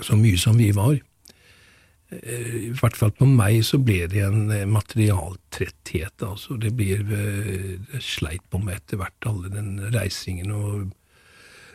[0.00, 4.50] så mye som vi var eh, I hvert fall på meg så ble det en
[4.50, 6.22] eh, materialtretthet.
[6.22, 10.90] altså Det blir det sleit på meg etter hvert, alle den reisingen og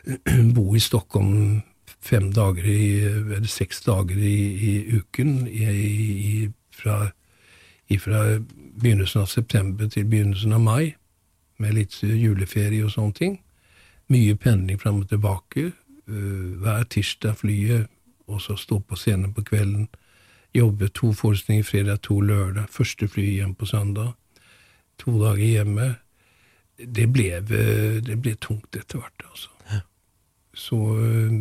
[0.56, 1.62] bo i Stockholm
[2.00, 4.36] fem dager i, eller seks dager i,
[4.68, 5.64] i uken i,
[6.30, 7.10] i, fra,
[8.00, 8.22] fra
[8.80, 10.94] begynnelsen av september til begynnelsen av mai,
[11.58, 13.36] med litt juleferie og sånne ting.
[14.12, 15.72] Mye pendling fram og tilbake.
[16.06, 17.86] øh, hver tirsdag flyet,
[18.26, 19.88] og så stå på scenen på kvelden.
[20.54, 22.68] Jobbe to forestillinger fredag, to lørdag.
[22.70, 24.12] Første fly hjem på søndag.
[24.98, 25.94] To dager hjemme.
[26.78, 29.48] Det ble, øh, det ble tungt etter hvert, altså.
[30.54, 31.32] Så øh,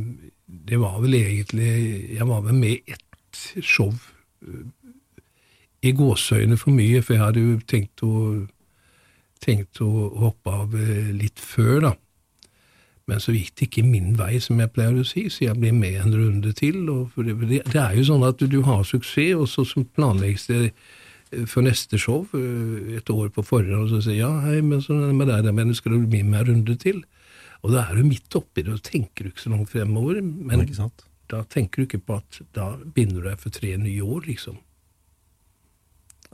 [0.45, 1.69] det var vel egentlig
[2.13, 3.93] Jeg var vel med i ett show
[4.47, 4.65] øh,
[5.86, 8.13] i gåseøyne for mye, for jeg hadde jo tenkt å,
[9.43, 11.91] tenkt å hoppe av øh, litt før, da.
[13.05, 15.69] Men så gikk det ikke min vei, som jeg pleier å si, så jeg ble
[15.77, 16.88] med en runde til.
[16.88, 17.36] Det,
[17.67, 21.62] det, er jo sånn at du, har suksess, og så så planlegges det øh, for
[21.67, 25.29] neste show et år på forhånd, og så sier jeg, ja, hei, men er med
[25.29, 27.03] deg, men skal du bli med en runde til?
[27.65, 30.21] Og da er du midt oppi det, og tenker du ikke så langt fremover.
[30.21, 30.67] Men
[31.32, 34.60] da tenker du ikke på at da binder du deg for tre nye år, liksom.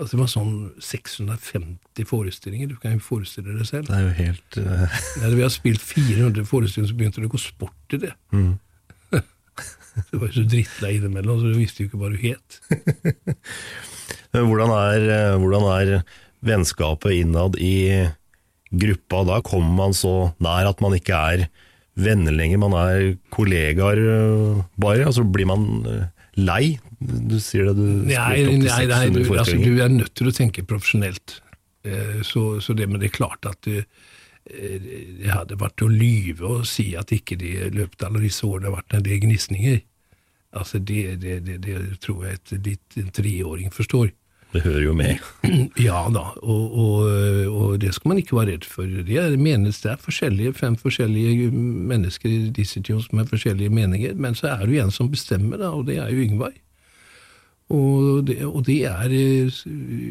[0.01, 3.87] Altså Det var sånn 650 forestillinger, du kan jo forestille deg selv.
[3.87, 4.99] Det er jo helt Uh...
[5.21, 8.13] Når vi har spilt 400 forestillinger, så begynte det å gå sport i det.
[10.09, 12.59] det var jo så drittlei innimellom, så du visste jo ikke hva du het.
[14.31, 15.89] Hvordan er, eh, hvordan er
[16.47, 17.73] vennskapet innad i
[18.71, 19.25] gruppa?
[19.27, 21.45] Da kommer man så nær at man ikke er
[21.99, 24.01] venner lenger, man er kollegaer
[24.81, 25.07] bare.
[25.07, 26.07] Og så blir man eh,
[26.39, 26.63] lei?
[27.01, 30.35] Du sier det, du Nei, nei, nei 600 du, altså, du er nødt til å
[30.35, 31.41] tenke profesjonelt.
[31.83, 33.85] Eh, Så, så det, men det er klart at det,
[34.45, 34.89] eh,
[35.21, 38.45] det hadde vært å lyve og si at ikke det i løpet av alle disse
[38.47, 39.81] årene har vært en del gnisninger.
[40.51, 44.11] Altså det, det, det, tror jeg et, en treåring forstår.
[44.51, 45.21] Det hører jo med.
[45.79, 47.05] Ja da, og, og,
[47.47, 48.83] og det skal man ikke være redd for.
[48.83, 53.71] Det er, menes, det er forskjellige, fem forskjellige mennesker i disse tider som har forskjellige
[53.71, 56.53] meninger, men så er det jo en som bestemmer, da, og det er jo Yngvar.
[57.71, 59.59] Og det, og det er eh,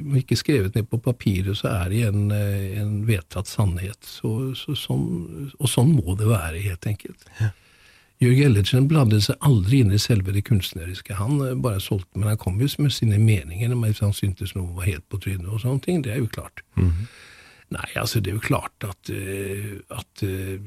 [0.01, 4.01] om ikke skrevet ned på papiret, så er det en, eh, en vedtatt sannhet.
[4.07, 7.29] Så, så sånn, og sånn må det være, helt enkelt.
[8.21, 11.17] Jørg Ellertsen blandet seg aldri inn i selve det kunstneriske.
[11.17, 14.53] Han eh, bare solgte, men han kom jo med sine meninger om hvis han syntes
[14.57, 16.03] noe var helt på trynet og sånne ting.
[16.05, 16.61] Det er jo klart.
[17.71, 20.61] Nei, altså det er jo klart at, eh, at eh,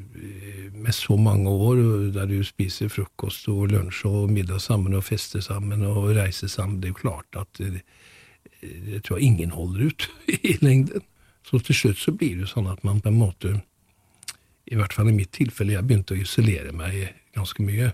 [0.73, 1.83] med så mange år
[2.15, 6.79] der du spiser frokost og lunsj og middag sammen og fester sammen og reiser sammen,
[6.81, 7.61] det er jo klart at
[8.63, 10.09] jeg tror ingen holder ut
[10.41, 11.05] i lengden.
[11.45, 13.57] Så til slutt så blir det jo sånn at man på en måte,
[14.71, 17.91] i hvert fall i mitt tilfelle, jeg begynte å isolere meg ganske mye.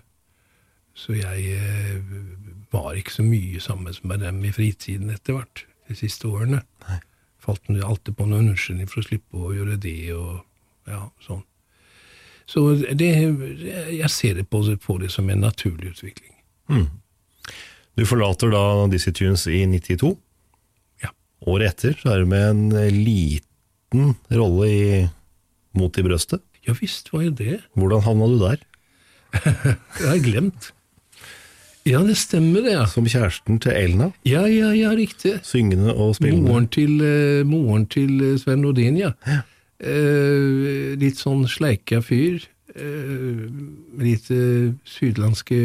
[0.96, 2.00] Så jeg eh,
[2.72, 6.62] var ikke så mye sammen med dem i fritiden etter hvert, de siste årene.
[6.88, 6.98] Nei.
[7.40, 10.42] Falt alltid på noen unnskyldning for å slippe å gjøre det, og
[10.90, 11.40] ja, sånn.
[12.50, 12.64] Så
[12.98, 13.08] det,
[13.94, 16.34] jeg ser det på, på det som en naturlig utvikling.
[17.98, 20.10] Du forlater da Dizzie Tunes i 92.
[21.04, 21.12] Ja.
[21.50, 24.84] Året etter så er du med en liten rolle i
[25.78, 26.42] Mot i brøstet.
[26.66, 27.60] Ja visst var jo det.
[27.78, 28.62] Hvordan havna du der?
[29.98, 30.72] Det har glemt.
[31.88, 32.84] Ja, det stemmer det, ja.
[32.90, 35.38] Som kjæresten til Elna, Ja, ja, ja, riktig.
[35.42, 36.48] syngende og spillende.
[36.48, 39.12] Moren til, uh, moren til eh, Sven Nordin, ja.
[39.80, 42.44] Eh, litt sånn sleika fyr.
[42.70, 43.48] Uh,
[43.98, 44.28] litt
[44.86, 45.56] sydlandske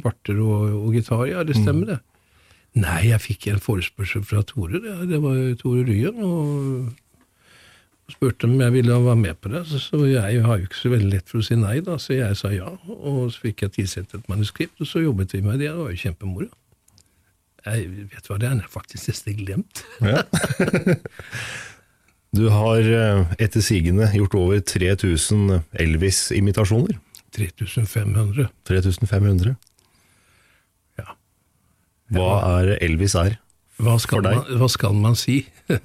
[0.00, 1.98] barter og, og gitar, ja, det stemmer det.
[2.78, 6.94] Nei, jeg fikk en forespørsel fra Tore, det, det var Tore Ryen, og
[8.12, 9.64] spurte om jeg ville være med på det.
[9.68, 12.38] Så, jeg har jo ikke så veldig lett for å si nei, da, så jeg
[12.40, 12.70] sa ja.
[12.96, 15.68] Og så fikk jeg tilsendt et manuskript, og så jobbet vi med det.
[15.68, 16.48] Det var jo kjempemoro.
[17.68, 19.84] Jeg vet hva det er, jeg har faktisk nesten glemt.
[20.04, 20.22] Ja.
[22.36, 26.98] Du har eh, etter sigende gjort over 3000 Elvis-imitasjoner.
[27.32, 28.50] 3500.
[28.68, 29.54] 3500.
[31.00, 31.14] Ja.
[32.12, 33.38] Hva er Elvis er?
[33.80, 35.40] Hva skal, man, hva skal man si?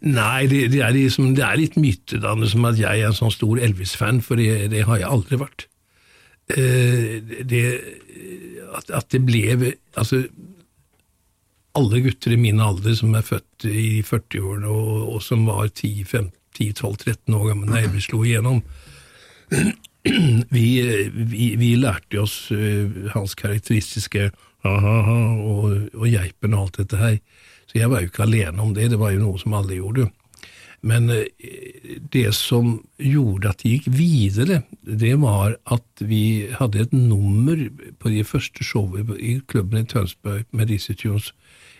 [0.00, 3.34] Nei, det, det, er liksom, det er litt mytedannende som at jeg er en sånn
[3.34, 5.66] stor Elvis-fan, for det, det har jeg aldri vært.
[6.54, 7.62] Eh, det,
[8.76, 10.26] at, at det ble Altså,
[11.74, 17.34] alle gutter i min alder som er født i 40-årene, og, og som var 10-12-13
[17.34, 18.62] år gamle da Elvis slo igjennom,
[20.54, 20.66] vi,
[21.32, 24.28] vi, vi lærte oss eh, hans karakteristiske
[24.64, 27.18] ha-ha-ha og, og geipen og alt dette her.
[27.74, 30.06] Så jeg var jo ikke alene om det, det var jo noe som alle gjorde.
[30.86, 31.24] Men eh,
[32.12, 37.64] det som gjorde at det gikk videre, det var at vi hadde et nummer
[37.98, 41.32] på de første showene i klubben i Tønsberg med disse Tunes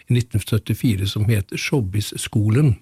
[0.09, 2.75] i 1974 som het Showbiz-skolen.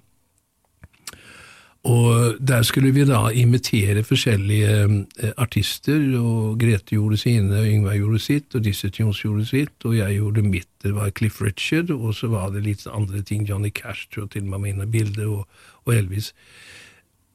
[1.83, 4.75] Og der skulle vi da imitere forskjellige
[5.19, 9.75] eh, artister, og Grete gjorde sine, og Yngvar gjorde sitt, og Dizzie Jones gjorde sitt,
[9.85, 10.71] og jeg gjorde mitt.
[10.83, 14.37] Det var Cliff Richard, og så var det litt andre ting, Johnny Cash tror jeg
[14.37, 15.49] til og med var inne i bildet, og,
[15.83, 16.31] og Elvis.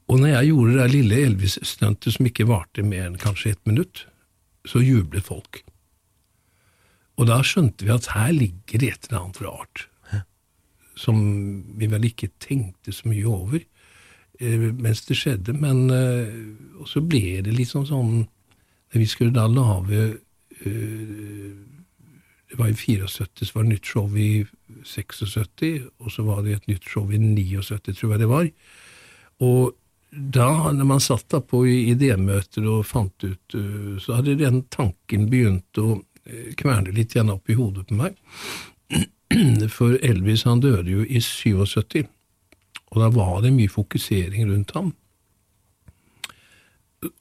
[0.08, 4.06] Og når jeg gjorde det lille Elvis-stuntet som ikke varte mer enn kanskje ett minutt,
[4.64, 5.66] så jublet folk.
[7.20, 9.88] Og da skjønte vi at her ligger det et eller annet rart,
[10.98, 11.18] som
[11.78, 13.60] vi vel ikke tenkte så mye over
[14.40, 16.34] mens det skjedde, men eh,
[16.78, 18.12] og så ble det liksom sånn
[18.94, 20.04] Når vi skulle da lage
[20.62, 21.56] eh,
[22.48, 23.10] Det var i 74,
[23.46, 24.46] så var det nytt show i
[24.84, 28.48] 76, og så var det et nytt show i 79, tror jeg det var.
[29.44, 29.74] Og
[30.12, 35.28] da, når man satt da på idémøter og fant ut, eh, så hadde den tanken
[35.32, 38.16] begynt å eh, kverne litt igjen opp i hodet på meg.
[39.76, 42.08] For Elvis han døde jo i 77,
[42.92, 44.90] og da var det mye fokusering rundt ham.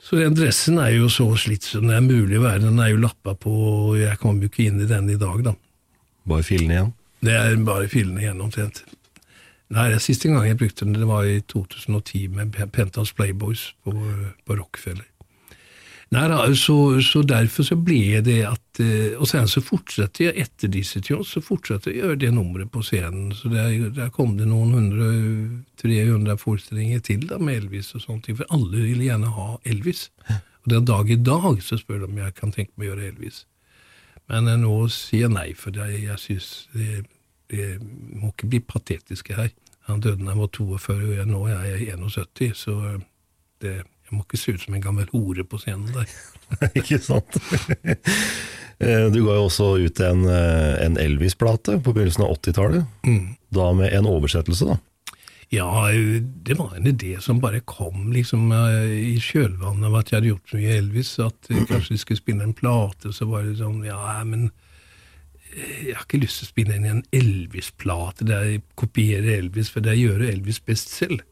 [0.04, 2.66] Så den dressen er jo så slitt som det er mulig å være.
[2.66, 5.40] Den er jo lappa på, og jeg kommer jo ikke inn i den i dag,
[5.46, 5.54] da.
[6.28, 6.92] Bare fillene igjen.
[7.24, 8.82] Det er bare fillene igjen omtrent.
[9.72, 13.96] Nei, det Siste gang jeg brukte den, det var i 2010 med Pentas Playboys på,
[14.44, 15.08] på Rockefeller.
[16.14, 18.80] Då, så, så derfor så ble det at
[19.18, 23.32] Og sen så fortsatte jag efter Dizzy så fortsatte å gjøre det nummeret på scenen.
[23.34, 25.08] Så der, der kom det noen hundre
[25.82, 28.38] 300 forestillinger til da, med Elvis og sånne ting.
[28.38, 30.08] For alle ville gjerne ha Elvis.
[30.64, 33.10] Og den dag i dag så spør de om jeg kan tenke meg å gjøre
[33.12, 33.44] Elvis.
[34.32, 37.04] Men eh, nå sier jeg nei, for det, jeg syns det,
[37.52, 39.50] det må ikke bli patetiske her.
[39.90, 43.02] Han døde da han var 42, og jeg, nå er jeg 71, så eh,
[43.64, 43.74] det,
[44.14, 46.10] må ikke se ut som en gammel hore på scenen der.
[46.80, 47.38] Ikke sant?
[48.82, 52.88] Eh, du ga jo også ut en, eh, en Elvis-plate på begynnelsen av 80-tallet.
[53.54, 54.80] Da med en oversettelse, da.
[55.54, 55.68] Ja,
[56.42, 60.30] det var en idé som bare kom liksom eh, i kjølvannet av at jeg hadde
[60.32, 63.84] gjort så mye Elvis, at kanskje vi skulle spille en plate, så var det sånn
[63.86, 64.50] Ja, men
[65.54, 69.84] jeg har ikke lyst til å spille inn en Elvis-plate der jeg kopierer Elvis, for
[69.84, 71.22] der gjør Elvis best selv.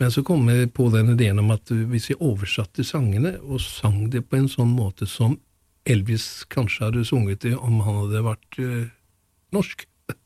[0.00, 4.06] Men så kom jeg på den ideen om at hvis jeg oversatte sangene, og sang
[4.12, 5.36] det på en sånn måte som
[5.88, 8.88] Elvis kanskje hadde sunget det om han hadde vært eh,
[9.52, 9.84] norsk,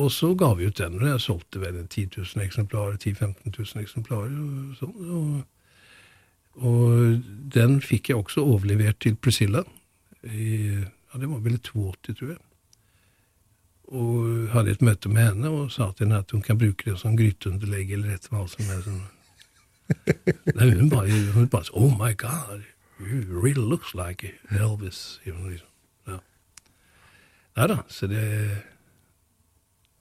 [0.00, 3.58] og så ga vi ut den, og jeg solgte vel 10 000 eksemplarer, 10 000-15
[3.58, 4.38] 000 eksemplarer.
[4.38, 7.28] Og, sånn, og, og
[7.58, 9.64] den fikk jeg også overlevert til Priscilla.
[10.22, 12.42] I, ja, det var vel i 82, tror jeg.
[13.92, 16.96] Og hadde et møte med henne og sa til henne at hun kan bruke det
[17.00, 19.02] som gryteunderlegg eller et eller annet som sånn.
[20.56, 22.64] Nei, hun bare, hun bare Oh my God,
[22.98, 25.20] you really looks like Elvis.
[25.26, 25.68] Liksom.
[26.08, 26.22] Ja.
[27.58, 28.24] Nei da, så det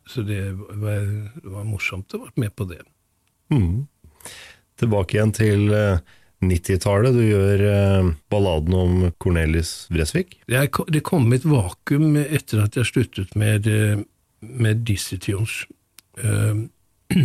[0.06, 1.06] så det var,
[1.44, 2.82] det var morsomt å ha vært med på det.
[3.54, 3.86] Mm.
[4.80, 6.02] Tilbake igjen til eh,
[6.50, 7.16] 90-tallet.
[7.16, 10.40] Du gjør eh, balladen om Cornelis Vresvik.
[10.50, 10.64] Det,
[10.94, 14.02] det kom et vakuum etter at jeg sluttet med, eh,
[14.42, 15.64] med Dizzie Tunes.
[16.22, 16.68] Uh,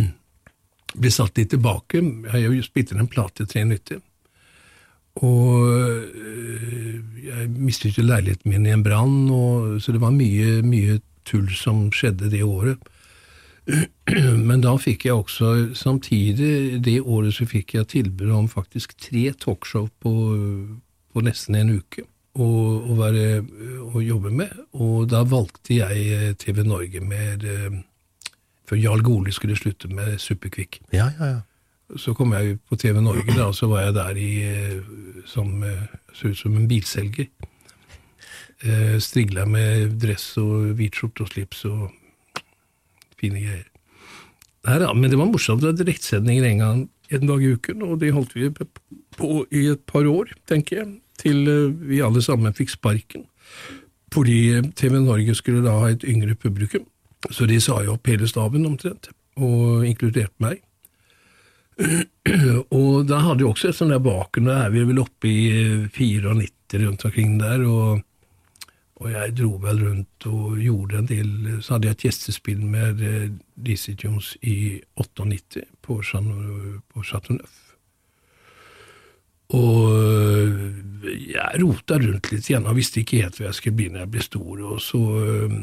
[0.99, 2.01] ble satt litt tilbake.
[2.01, 3.99] Jeg har jo spilt en plate i 93.
[5.19, 6.95] Og øh,
[7.25, 9.27] jeg mistet jo leiligheten min i en brann,
[9.83, 12.79] så det var mye, mye tull som skjedde det året.
[14.49, 19.29] Men da fikk jeg også, samtidig det året så fikk jeg tilbud om faktisk tre
[19.37, 20.13] talkshow på,
[21.13, 22.05] på nesten en uke
[22.39, 22.47] å,
[22.97, 23.43] være,
[23.93, 24.55] å jobbe med.
[24.79, 27.45] Og da valgte jeg eh, TV Norge med
[28.69, 30.81] Før Jarl Goli skulle slutte med Superkvikk.
[30.93, 31.39] Ja, ja, ja.
[31.97, 35.63] Så kom jeg på TV Norge, da, og så var jeg der i, eh, som
[35.65, 37.29] eh, så ut som en bilselger.
[38.61, 41.87] Eh, strigla med dress og hvit skjorte og slips og
[43.19, 43.67] fine greier.
[44.67, 45.61] Her, ja, men det var morsomt.
[45.63, 48.49] Det var direktsendinger en gang en dag i uken, og det holdt vi
[49.17, 50.89] på i et par år, tenker jeg,
[51.19, 53.25] til eh, vi alle sammen fikk sparken.
[54.13, 56.85] Fordi TV Norge skulle da ha et yngre publikum,
[57.29, 60.61] så de sa jo opp hele staben omtrent, og inkludert meg.
[62.75, 65.39] og da hadde vi også et sånt der baken, da er vi vel oppe i
[65.55, 68.05] eh, 94 rundt omkring der, og,
[68.99, 71.29] og jeg dro vel rundt og gjorde en del,
[71.63, 77.57] så hadde jeg et gjestespill med eh, Dizzie Jones i 98 på, på Chateau Neuf.
[79.49, 80.75] Og øh,
[81.31, 84.25] jeg rota rundt litt igjen og visste ikke helt hvor jeg skulle når jeg ble
[84.25, 84.61] stor.
[84.73, 85.55] Og så, øh,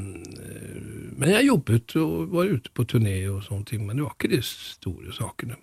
[1.21, 4.33] men jeg jobbet og var ute på turné og sånne ting, men det var ikke
[4.33, 5.61] de store sakene.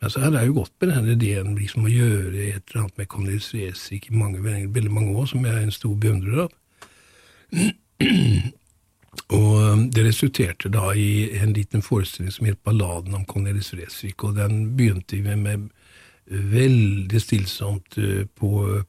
[0.00, 3.02] Men så hadde jeg jo gått med den ideen liksom å gjøre et eller annet
[3.02, 6.56] med Cornelis Vreeswijk i mange, veldig, mange år, som jeg er en stor beundrer av.
[9.34, 14.22] Og øh, det resulterte da i en liten forestilling som het Balladen om Cornelis Fresvik,
[14.24, 15.68] og den begynte vi med
[16.30, 18.82] veldig stillsomt eh, på eh,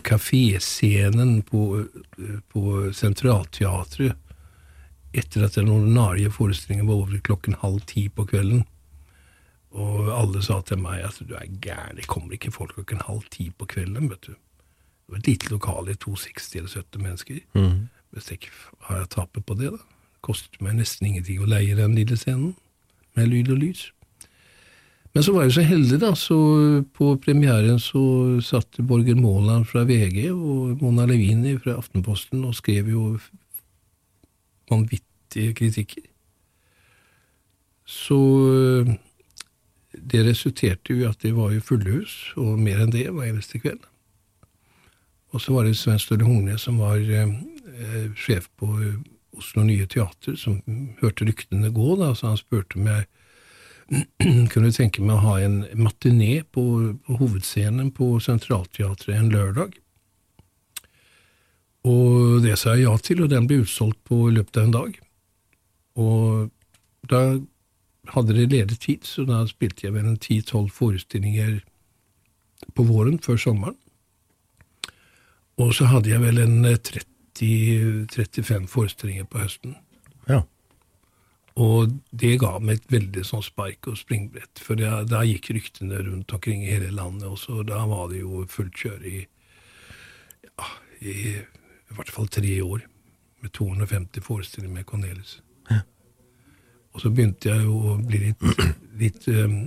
[0.08, 1.84] kaféscenen på,
[2.18, 4.16] eh, på Sentralteatret
[5.14, 8.64] etter at den ordinarie forestillingen var over klokken halv ti på kvelden.
[9.74, 13.24] Og alle sa til meg at du er gæren, det kommer ikke folk klokken halv
[13.34, 14.34] ti på kvelden, vet du.
[14.34, 17.40] Det var et lite lokale, 260 eller 70 mennesker.
[18.14, 18.38] Hvis jeg
[18.86, 19.82] har jeg tapet på det, da.
[20.24, 22.54] Kostet meg nesten ingenting å leie den lille scenen,
[23.14, 23.90] med lyd og lys.
[25.14, 26.38] Men så var jeg så heldig, da, så
[26.96, 28.00] på premieren så
[28.42, 33.04] satt Borger Måland fra VG og Mona Levini fra Aftenposten og skrev jo
[34.70, 36.06] vanvittige kritikker.
[37.86, 38.18] Så
[40.10, 43.28] det resulterte jo i at det var jo fulle hus, og mer enn det var
[43.28, 43.82] eneste kveld.
[45.34, 48.98] Og så var det Sven Støle Horne som var eh, sjef på eh,
[49.34, 50.60] Oslo Nye Teater, som
[51.00, 53.08] hørte ryktene gå, da, så han spurte om jeg
[54.52, 56.64] kunne tenke meg å ha en matiné på,
[57.04, 59.74] på hovedscenen på Centralteatret en lørdag.
[61.84, 64.94] Og det sa jeg ja til, og den ble utsolgt på løpet av en dag.
[66.00, 66.46] Og
[67.10, 67.20] da
[68.12, 71.62] hadde det ledig tid, så da spilte jeg vel en ti-tolv forestillinger
[72.74, 73.78] på våren, før sommeren.
[75.60, 79.76] Og så hadde jeg vel en 30-35 forestillinger på høsten.
[80.28, 80.42] Ja.
[81.54, 84.58] Og det ga meg et veldig sånn spark og springbrett.
[84.58, 88.42] For da, da gikk ryktene rundt omkring i hele landet, og da var det jo
[88.50, 89.22] fullt kjør i,
[90.50, 90.66] ja,
[90.98, 92.88] i, i hvert fall tre år.
[93.44, 95.38] Med 250 forestillinger med Cornelis.
[96.94, 98.44] Og så begynte jeg å bli litt,
[99.02, 99.58] litt um,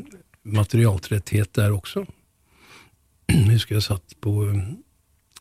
[0.48, 2.06] materialtretthet der også.
[3.28, 4.78] Jeg husker jeg satt på um,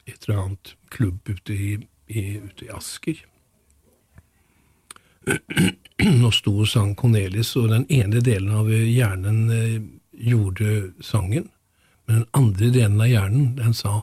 [0.06, 1.72] et eller annet klubb ute i,
[2.10, 3.22] i, ute i Asker.
[6.26, 9.78] og sto og sang Cornelis, og den ene delen av hjernen eh,
[10.30, 11.48] gjorde sangen,
[12.06, 13.96] men den andre delen av hjernen, den sa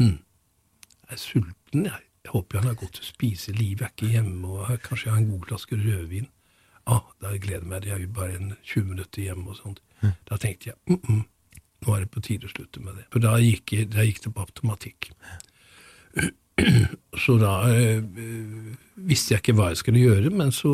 [0.00, 2.04] hm, jeg er sulten, jeg.
[2.26, 5.20] Jeg håper han har gått å spise, livet er ikke hjemme, og kanskje jeg har
[5.22, 6.26] en god flaske rødvin.
[6.88, 9.80] Ah, da gleder jeg meg, det er jo bare en 20 minutter hjem og sånt.
[10.28, 11.24] Da tenkte jeg mm -mm,
[11.86, 13.04] nå er det på tide å slutte med det.
[13.12, 15.10] For da gikk, jeg- da gikk det på automatikk.
[17.24, 18.02] Så da eh,
[18.96, 20.70] visste jeg ikke hva jeg skulle gjøre, men så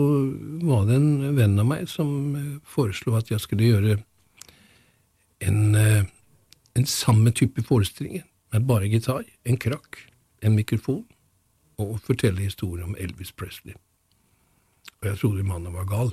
[0.65, 3.99] var det en venn av meg som eh, foreslo at jeg skulle gjøre
[5.45, 6.05] en, eh,
[6.77, 9.99] en samme type forestilling, med bare gitar, en krakk,
[10.43, 11.05] en mikrofon,
[11.79, 13.75] og fortelle historien om Elvis Presley.
[15.05, 16.11] Og jeg trodde mannen var gal.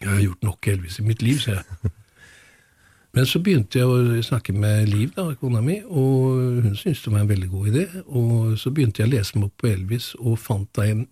[0.00, 1.92] Jeg har gjort nok Elvis i mitt liv, sa jeg.
[3.16, 7.12] Men så begynte jeg å snakke med Liv, da, kona mi, og hun syntes det
[7.14, 7.84] var en veldig god idé.
[8.12, 11.06] Og så begynte jeg å lese meg opp på Elvis, og fant da en,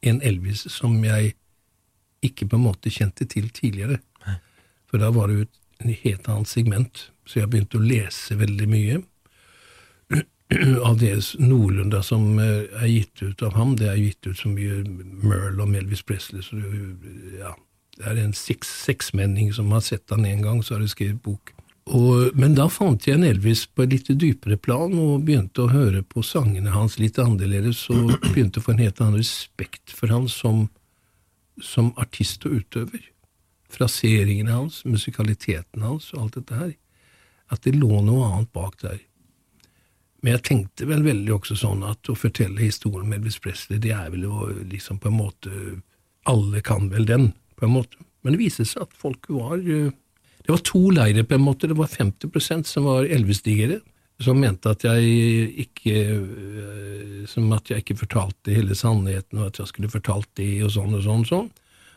[0.00, 1.34] en Elvis som jeg
[2.24, 3.98] ikke på en måte kjente til tidligere.
[4.88, 5.58] For da var det jo et
[5.90, 9.00] et helt annet segment, så jeg begynte å lese veldig mye.
[10.82, 14.50] Av det noenlunde som eh, er gitt ut av ham, det er gitt ut så
[14.52, 14.82] mye
[15.22, 16.58] Merle og Melvis Presley, så
[17.38, 17.54] ja,
[17.98, 21.20] det er en seks, seksmenning som har sett han en gang, så har de skrevet
[21.22, 21.52] bok.
[21.90, 25.72] Og, men da fant jeg en Elvis på et litt dypere plan, og begynte å
[25.72, 30.12] høre på sangene hans litt annerledes, og begynte å få en helt annen respekt for
[30.14, 30.68] han som,
[31.60, 33.08] som artist og utøver.
[33.72, 36.72] Fraseringene hans, musikaliteten hans og alt dette her.
[37.52, 39.00] At det lå noe annet bak der.
[40.22, 43.90] Men jeg tenkte vel veldig også sånn at å fortelle historien med Elvis Presley, det
[43.96, 45.50] er vel jo liksom på en måte
[46.30, 47.98] Alle kan vel den, på en måte.
[48.22, 49.90] Men det viste seg at folk var eh,
[50.42, 51.66] Det var to leirer, på en måte.
[51.66, 53.80] Det var 50% som var Elvis-digere,
[54.22, 59.58] som mente at jeg ikke eh, Som at jeg ikke fortalte hele sannheten, og at
[59.58, 61.26] jeg skulle fortalt det, og sånn og sånn.
[61.26, 61.50] og sånn.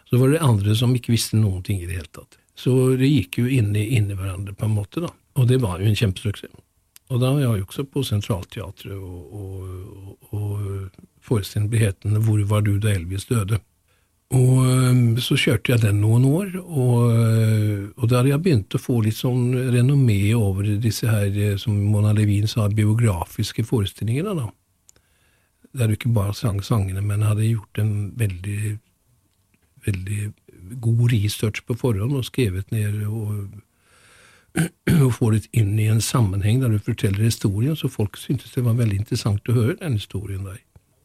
[0.09, 2.37] Så var det andre som ikke visste noen ting i det hele tatt.
[2.57, 5.09] Så det gikk jo inn i, inn i hverandre, på en måte, da.
[5.35, 6.53] Og det var jo en kjempesuksess.
[7.13, 12.95] Og da var jeg også på Sentralteatret, og, og, og forestillingen Hvor var du da
[12.95, 13.59] Elvis døde?
[14.33, 18.81] Og så kjørte jeg den noen år, og, øh, og da hadde jeg begynt å
[18.81, 24.49] få litt sånn renommé over disse her, eh, som Mona Levin sa, biografiske forestillingene, da.
[25.77, 28.79] Der du ikke bare sang sangene, men hadde gjort en veldig
[29.85, 30.31] veldig
[30.81, 33.45] god research på forhånd og skrevet ned og,
[35.05, 38.63] og få det inn i en sammenheng der du forteller historien, så folk syntes det
[38.65, 40.61] var veldig interessant å høre den historien der.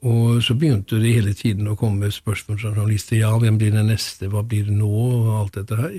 [0.07, 3.19] Og så begynte det hele tiden å komme spørsmål fra journalister.
[3.21, 5.99] Ja, hvem blir det neste, hva blir det nå, og alt dette her.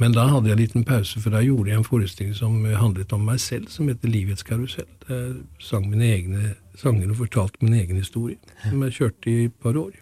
[0.00, 3.12] Men da hadde jeg en liten pause, for da gjorde jeg en forestilling som handlet
[3.16, 4.88] om meg selv, som heter Livets karusell.
[5.06, 5.34] Der jeg
[5.64, 9.76] sang mine egne sanger og fortalte min egen historie, som jeg kjørte i et par
[9.76, 9.92] år.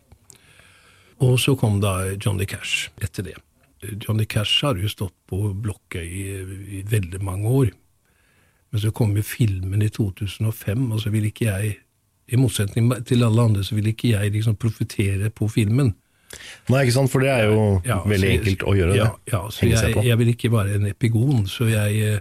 [1.23, 3.39] Og så kom da Johnny Cash etter det.
[3.83, 6.25] Johnny Cash har jo stått på blokka i,
[6.79, 7.71] i veldig mange år.
[8.73, 11.77] Men så kom jo filmen i 2005, og så ville ikke jeg,
[12.29, 15.95] i motsetning til alle andre, så ville ikke jeg liksom profitere på filmen.
[16.69, 19.33] Nei, ikke sant, for det er jo Ja, veldig jeg- enkelt å gjøre ja, det.
[19.33, 22.21] Ja, så jeg, jeg vil ikke være en epigon, så jeg,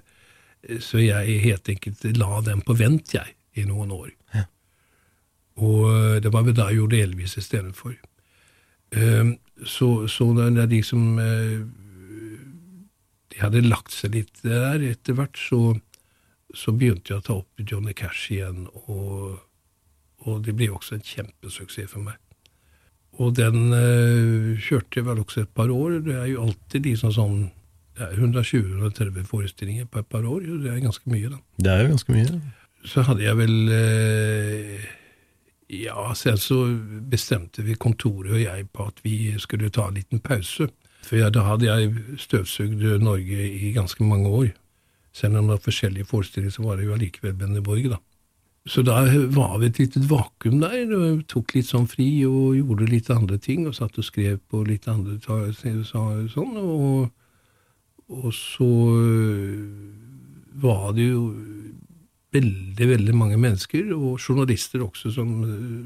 [0.64, 4.14] eh, så jeg helt enkelt la den på vent, jeg, i noen år.
[5.58, 7.95] Og eh, det var vel da jeg gjorde Elvis istedenfor.
[8.95, 9.34] Um,
[9.66, 11.66] så, så da jeg de som eh,
[13.32, 15.76] De hadde lagt seg litt der etter hvert, så,
[16.53, 19.38] så begynte jeg å ta opp Johnny Cash igjen, og,
[20.26, 22.18] og det ble også en kjempesuksess for meg.
[23.18, 25.99] Og den eh, kjørte jeg vel også et par år.
[26.05, 27.38] Det er jo alltid liksom sånn
[27.97, 30.45] ja, 120-130 forestillinger på et par år.
[30.62, 31.41] Det er ganske mye, da.
[31.58, 32.39] Det er jo ganske mye.
[32.88, 34.86] Så hadde jeg vel eh,
[35.70, 36.61] Ja, selv så
[37.11, 40.70] bestemte vi kontoret og jeg på at vi skulle ta en liten pause.
[41.03, 44.53] For da hadde jeg støvsugd Norge i ganske mange år.
[45.11, 47.99] Selv om det var forskjellige forestillinger, så var det jo allikevel Benneborg, da.
[48.68, 48.99] Så da
[49.32, 53.38] var vi et lite vakuum der, og tok litt sånn fri og gjorde litt andre
[53.39, 57.07] ting, og satt og skrev på litt andre sånn, og,
[58.11, 58.72] og så
[60.59, 61.24] var det jo
[62.36, 65.32] veldig veldig mange mennesker, og journalister også, som,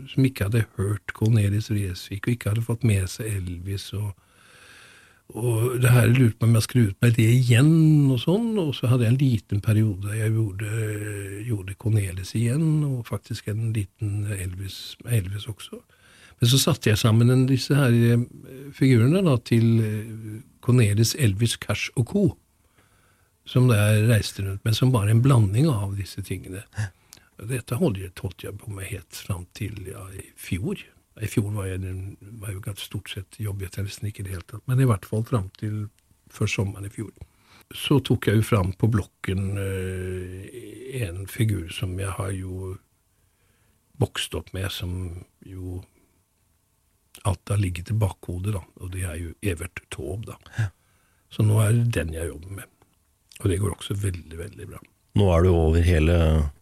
[0.09, 3.91] som ikke hadde hørt Cornelis Vreeswijk, og ikke hadde fått med seg Elvis.
[3.93, 4.13] og
[5.31, 7.75] og det her lurte på om jeg skulle ut med det igjen,
[8.11, 10.71] og sånn, og så hadde jeg en liten periode jeg gjorde,
[11.47, 15.79] gjorde Cornelis igjen, og faktisk en liten Elvis, Elvis også.
[16.41, 18.25] Men så satte jeg sammen disse her eh,
[18.75, 22.25] figurene da, til eh, Cornelis, Elvis, Cash og co
[23.47, 26.63] som jeg reiste rundt med, som var en blanding av disse tingene.
[27.41, 30.83] Dette holdt jeg på med helt fram til ja, i fjor.
[31.21, 31.81] I fjor var jeg,
[32.41, 35.07] var jo stort sett jobbet jeg nesten ikke i det hele tatt, men i hvert
[35.09, 35.87] fall fram til
[36.31, 37.11] før sommeren i fjor.
[37.75, 40.47] Så tok jeg jo fram på blokken uh,
[41.01, 42.75] en figur som jeg har jo
[44.01, 44.93] vokst opp med, som
[45.45, 45.81] jo
[47.27, 50.69] alt har ligget i bakhodet, da, og det er jo Evert Taube, da.
[51.31, 52.70] Så nå er det den jeg jobber med.
[53.41, 54.81] Og det går også veldig, veldig bra.
[55.19, 56.17] Nå er du over hele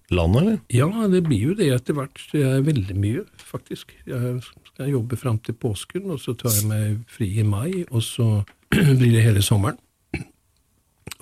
[0.09, 0.59] landet, eller?
[0.73, 2.21] Ja, det blir jo det etter hvert.
[2.31, 3.93] Det er veldig mye, faktisk.
[4.09, 4.39] Jeg
[4.71, 8.29] skal jobbe fram til påsken, og så tar jeg meg fri i mai, og så
[8.71, 9.77] blir det hele sommeren.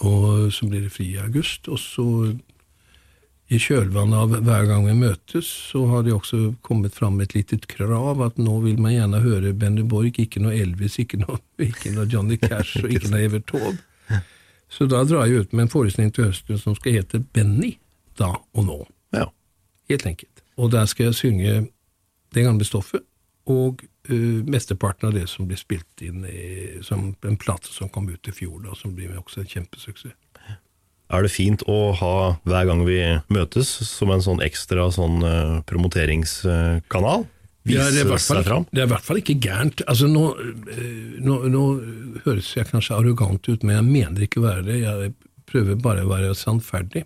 [0.05, 2.08] Og så blir det fri i august, og så
[3.47, 7.60] i kjølvannet av hver gang vi møtes, så har det også kommet fram et lite
[7.72, 11.39] krav at nå vil man gjerne høre Benny Borg, ikke noe Elvis, ikke noe,
[11.70, 13.80] ikke noe Johnny Cash og ikke noe Evert Taube.
[14.70, 17.78] Så da drar jeg ut med en forestilling til høsten som skal hete Benny
[18.20, 18.78] da og nå.
[19.15, 19.30] Ja.
[19.91, 20.43] Helt enkelt.
[20.57, 21.53] Og der skal jeg synge
[22.36, 23.05] det gamle stoffet,
[23.47, 28.09] og uh, mesteparten av det som blir spilt inn i, som en plate som kom
[28.11, 30.18] ut i fjor, da, som blir også en kjempesuksess.
[31.07, 32.99] Er det fint å ha hver gang vi
[33.32, 37.24] møtes som en sånn ekstra sånn uh, promoteringskanal?
[37.72, 38.65] Ja, det, er fram?
[38.72, 39.84] det, er i hvert fall ikke gærent.
[39.88, 40.24] Altså, nå,
[40.74, 41.63] eh, nå, nå,
[42.26, 44.80] høres jeg kanskje arrogant ut, men jeg mener ikke å være det.
[44.84, 45.13] Jeg
[45.47, 47.05] prøver bare å være sannferdig.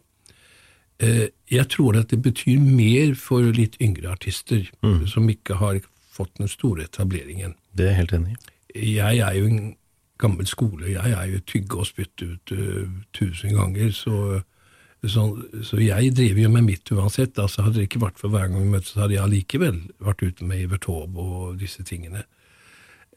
[1.01, 5.05] Eh, jeg tror at det betyr mer for litt yngre artister mm.
[5.09, 5.82] som ikke har
[6.12, 7.55] fått den store etableringen.
[7.74, 8.41] Det er jeg helt enig i.
[8.95, 9.62] Jeg er jo en
[10.22, 10.91] gammel skole.
[10.91, 12.86] Jeg er jo tygge og spytte ut uh,
[13.18, 13.89] tusen ganger.
[13.95, 14.41] så
[15.10, 15.24] så,
[15.66, 17.39] så, jeg driver jo med mitt uansett.
[17.39, 20.45] altså Hadde det ikke vært for hver gang vi møtes, hadde jeg allikevel vært ute
[20.45, 22.22] med Evert Taube og disse tingene.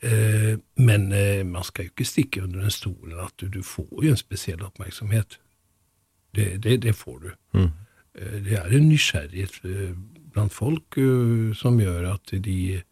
[0.00, 4.00] Eh, men eh, man skal jo ikke stikke under den stolen at du, du får
[4.00, 5.38] jo en spesiell oppmerksomhet.
[6.34, 7.30] Det, det, det får du.
[7.52, 7.70] Mm.
[8.14, 9.94] Eh, det er en nysgjerrighet eh,
[10.34, 12.82] blant folk uh, som gjør at de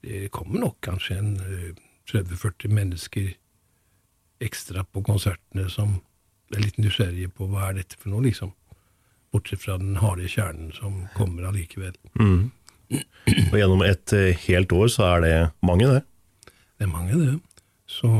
[0.00, 1.34] Det kommer nok kanskje en
[2.08, 3.26] 30-40 mennesker
[4.40, 5.98] ekstra på konsertene som
[6.56, 8.54] er litt nysgjerrige på hva er dette for noe, liksom.
[9.30, 11.94] Bortsett fra den harde kjernen som kommer allikevel.
[12.18, 12.50] Mm.
[13.50, 15.34] Og gjennom et eh, helt år så er det
[15.66, 16.02] mange, det?
[16.80, 17.36] Det er mange, det.
[17.90, 18.10] Så,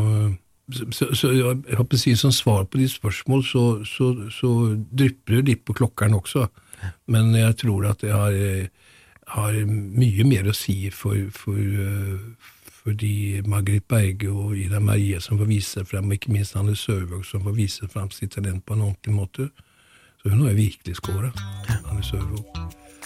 [0.95, 5.41] så, så jeg håper å si som svar på ditt spørsmål, så, så, så drypper
[5.41, 6.47] det litt på klokkeren også.
[7.11, 8.37] Men jeg tror at det har,
[9.35, 11.59] har mye mer å si for, for,
[12.81, 17.27] fordi Margrit Berge og Ida Marie som får vise frem, og ikke minst Anne Sørvåg
[17.29, 19.51] som får vise frem sitt talent på en ordentlig måte.
[20.23, 21.33] Så hun har virkelig skåra,
[21.81, 22.45] Anne Sørvåg.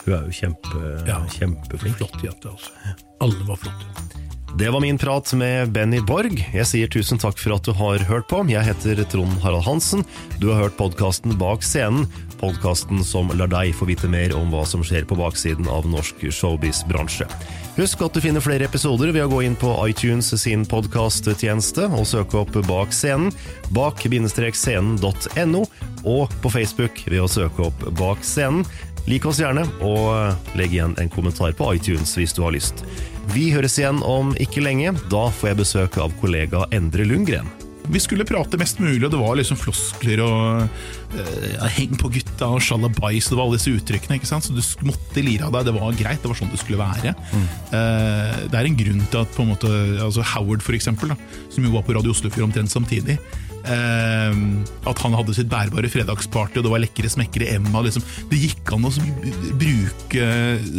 [0.05, 1.97] Hun er jo kjempe, ja, kjempeflink.
[2.03, 2.95] Flott jente, altså.
[3.25, 4.23] Alle var flotte.
[4.55, 6.37] Det var min prat med Benny Borg.
[6.55, 8.39] Jeg sier tusen takk for at du har hørt på.
[8.47, 10.05] Jeg heter Trond Harald Hansen.
[10.39, 12.07] Du har hørt podkasten Bak scenen,
[12.39, 16.23] podkasten som lar deg få vite mer om hva som skjer på baksiden av norsk
[16.31, 17.27] showbiz-bransje.
[17.75, 22.07] Husk at du finner flere episoder ved å gå inn på iTunes sin podkasttjeneste og
[22.07, 23.33] søke opp Bak scenen,
[23.75, 25.63] bak-scenen.no,
[26.07, 28.63] og på Facebook ved å søke opp Bak scenen.
[29.11, 30.07] Lik oss gjerne, og
[30.57, 32.87] legg igjen en kommentar på iTunes hvis du har lyst.
[33.35, 34.95] Vi høres igjen om ikke lenge.
[35.11, 37.64] Da får jeg besøk av kollega Endre Lundgren.
[37.93, 40.65] Vi skulle prate mest mulig, og det var liksom floskler og
[41.15, 44.17] uh, heng på gutta og sjalabais, det var alle disse uttrykkene.
[44.17, 44.47] ikke sant?
[44.47, 45.69] Så du måtte lire av deg.
[45.69, 47.13] Det var greit, det var sånn det skulle være.
[47.35, 47.49] Mm.
[47.75, 51.19] Uh, det er en grunn til at på en måte, altså Howard, for eksempel, da,
[51.53, 53.19] som jo var på Radio Oslofjord omtrent samtidig,
[53.69, 54.33] uh,
[54.89, 57.85] at han hadde sitt bærbare fredagsparty, og det var lekre smekkere Emma.
[57.85, 58.07] Liksom.
[58.33, 58.95] Det gikk an å
[59.61, 60.31] bruke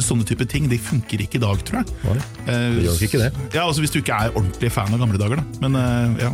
[0.02, 0.66] sånne type ting.
[0.74, 2.02] Det funker ikke i dag, tror jeg.
[2.10, 2.18] Nei,
[2.50, 3.32] det gjør ikke det.
[3.54, 5.62] Ja, altså Hvis du ikke er ordentlig fan av gamle dager, da.
[5.62, 6.34] Men ja.